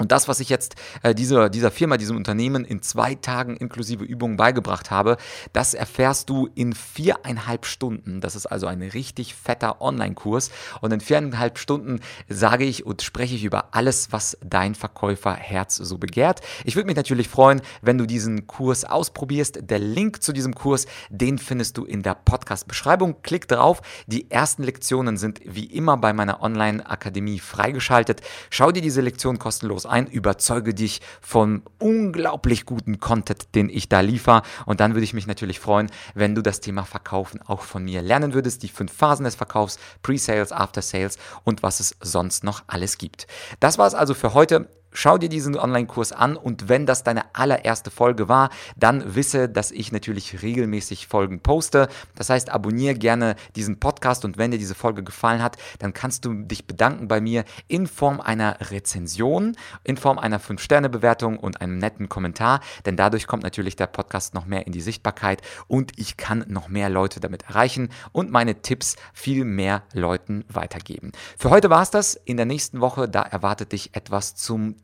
Und 0.00 0.12
das, 0.12 0.28
was 0.28 0.40
ich 0.40 0.48
jetzt 0.48 0.76
äh, 1.02 1.14
dieser, 1.14 1.50
dieser 1.50 1.70
Firma, 1.70 1.98
diesem 1.98 2.16
Unternehmen 2.16 2.64
in 2.64 2.80
zwei 2.80 3.14
Tagen 3.14 3.58
inklusive 3.58 4.02
Übungen 4.02 4.38
beigebracht 4.38 4.90
habe, 4.90 5.18
das 5.52 5.74
erfährst 5.74 6.30
du 6.30 6.48
in 6.54 6.72
viereinhalb 6.72 7.66
Stunden. 7.66 8.22
Das 8.22 8.34
ist 8.34 8.46
also 8.46 8.66
ein 8.66 8.80
richtig 8.80 9.34
fetter 9.34 9.82
Online-Kurs. 9.82 10.50
Und 10.80 10.92
in 10.94 11.00
viereinhalb 11.00 11.58
Stunden 11.58 12.00
sage 12.30 12.64
ich 12.64 12.86
und 12.86 13.02
spreche 13.02 13.34
ich 13.34 13.44
über 13.44 13.74
alles, 13.74 14.10
was 14.10 14.38
dein 14.42 14.74
Verkäuferherz 14.74 15.76
so 15.76 15.98
begehrt. 15.98 16.40
Ich 16.64 16.76
würde 16.76 16.86
mich 16.86 16.96
natürlich 16.96 17.28
freuen, 17.28 17.60
wenn 17.82 17.98
du 17.98 18.06
diesen 18.06 18.46
Kurs 18.46 18.86
ausprobierst. 18.86 19.58
Der 19.68 19.78
Link 19.78 20.22
zu 20.22 20.32
diesem 20.32 20.54
Kurs, 20.54 20.86
den 21.10 21.36
findest 21.36 21.76
du 21.76 21.84
in 21.84 22.02
der 22.02 22.14
Podcast-Beschreibung. 22.14 23.16
Klick 23.22 23.48
drauf. 23.48 23.82
Die 24.06 24.30
ersten 24.30 24.62
Lektionen 24.62 25.18
sind 25.18 25.42
wie 25.44 25.66
immer 25.66 25.98
bei 25.98 26.14
meiner 26.14 26.42
Online-Akademie 26.42 27.38
freigeschaltet. 27.38 28.22
Schau 28.48 28.72
dir 28.72 28.80
diese 28.80 29.02
Lektion 29.02 29.38
kostenlos 29.38 29.89
ein, 29.90 30.06
überzeuge 30.06 30.74
dich 30.74 31.00
von 31.20 31.62
unglaublich 31.78 32.64
guten 32.64 33.00
Content, 33.00 33.54
den 33.54 33.68
ich 33.68 33.88
da 33.88 34.00
liefere. 34.00 34.42
Und 34.66 34.80
dann 34.80 34.94
würde 34.94 35.04
ich 35.04 35.14
mich 35.14 35.26
natürlich 35.26 35.60
freuen, 35.60 35.90
wenn 36.14 36.34
du 36.34 36.42
das 36.42 36.60
Thema 36.60 36.84
Verkaufen 36.84 37.40
auch 37.42 37.62
von 37.62 37.84
mir 37.84 38.02
lernen 38.02 38.34
würdest. 38.34 38.62
Die 38.62 38.68
fünf 38.68 38.92
Phasen 38.92 39.24
des 39.24 39.34
Verkaufs, 39.34 39.78
Pre-Sales, 40.02 40.52
After-Sales 40.52 41.18
und 41.44 41.62
was 41.62 41.80
es 41.80 41.96
sonst 42.00 42.44
noch 42.44 42.62
alles 42.66 42.98
gibt. 42.98 43.26
Das 43.60 43.78
war 43.78 43.86
es 43.86 43.94
also 43.94 44.14
für 44.14 44.34
heute. 44.34 44.68
Schau 44.92 45.18
dir 45.18 45.28
diesen 45.28 45.56
Online-Kurs 45.56 46.12
an 46.12 46.36
und 46.36 46.68
wenn 46.68 46.86
das 46.86 47.04
deine 47.04 47.34
allererste 47.34 47.90
Folge 47.90 48.28
war, 48.28 48.50
dann 48.76 49.14
wisse, 49.14 49.48
dass 49.48 49.70
ich 49.70 49.92
natürlich 49.92 50.42
regelmäßig 50.42 51.06
Folgen 51.06 51.40
poste. 51.40 51.88
Das 52.16 52.30
heißt, 52.30 52.50
abonniere 52.50 52.94
gerne 52.94 53.36
diesen 53.56 53.78
Podcast 53.78 54.24
und 54.24 54.36
wenn 54.36 54.50
dir 54.50 54.58
diese 54.58 54.74
Folge 54.74 55.02
gefallen 55.02 55.42
hat, 55.42 55.56
dann 55.78 55.92
kannst 55.92 56.24
du 56.24 56.34
dich 56.34 56.66
bedanken 56.66 57.08
bei 57.08 57.20
mir 57.20 57.44
in 57.68 57.86
Form 57.86 58.20
einer 58.20 58.58
Rezension, 58.70 59.56
in 59.84 59.96
Form 59.96 60.18
einer 60.18 60.40
5-Sterne-Bewertung 60.40 61.38
und 61.38 61.60
einem 61.60 61.78
netten 61.78 62.08
Kommentar, 62.08 62.60
denn 62.84 62.96
dadurch 62.96 63.26
kommt 63.26 63.42
natürlich 63.42 63.76
der 63.76 63.86
Podcast 63.86 64.34
noch 64.34 64.46
mehr 64.46 64.66
in 64.66 64.72
die 64.72 64.80
Sichtbarkeit 64.80 65.42
und 65.68 65.92
ich 65.98 66.16
kann 66.16 66.44
noch 66.48 66.68
mehr 66.68 66.90
Leute 66.90 67.20
damit 67.20 67.42
erreichen 67.42 67.90
und 68.12 68.30
meine 68.30 68.62
Tipps 68.62 68.96
viel 69.12 69.44
mehr 69.44 69.82
Leuten 69.92 70.44
weitergeben. 70.48 71.12
Für 71.38 71.50
heute 71.50 71.70
war 71.70 71.82
es 71.82 71.90
das. 71.90 72.14
In 72.14 72.36
der 72.36 72.46
nächsten 72.46 72.80
Woche, 72.80 73.08
da 73.08 73.22
erwartet 73.22 73.72
dich 73.72 73.94
etwas 73.94 74.34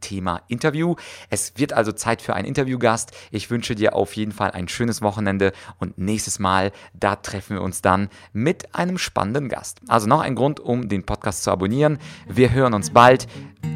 Thema 0.01 0.43
Interview. 0.49 0.95
Es 1.31 1.55
wird 1.57 1.73
also 1.73 1.93
Zeit 1.93 2.23
für 2.23 2.35
einen 2.35 2.47
Interviewgast. 2.47 3.13
Ich 3.31 3.51
wünsche 3.51 3.75
dir 3.75 3.95
auf 3.95 4.15
jeden 4.15 4.33
Fall 4.33 4.51
ein 4.51 4.69
schönes 4.69 5.03
Wochenende 5.03 5.53
und 5.79 5.99
nächstes 5.99 6.39
Mal, 6.39 6.73
da 6.95 7.17
treffen 7.17 7.57
wir 7.57 7.63
uns 7.63 7.83
dann 7.83 8.09
mit 8.33 8.75
einem 8.75 8.99
spannenden 8.99 9.49
Gast. 9.49 9.81
Also 9.89 10.07
noch 10.07 10.21
ein 10.21 10.35
Grund, 10.35 10.61
um 10.61 10.89
den 10.89 11.05
Podcast 11.05 11.43
zu 11.43 11.51
abonnieren. 11.51 11.99
Wir 12.29 12.53
hören 12.53 12.75
uns 12.75 12.91
bald, 12.91 13.27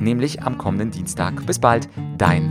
nämlich 0.00 0.42
am 0.42 0.58
kommenden 0.58 0.90
Dienstag. 0.90 1.44
Bis 1.46 1.58
bald, 1.58 1.88
dein 2.18 2.48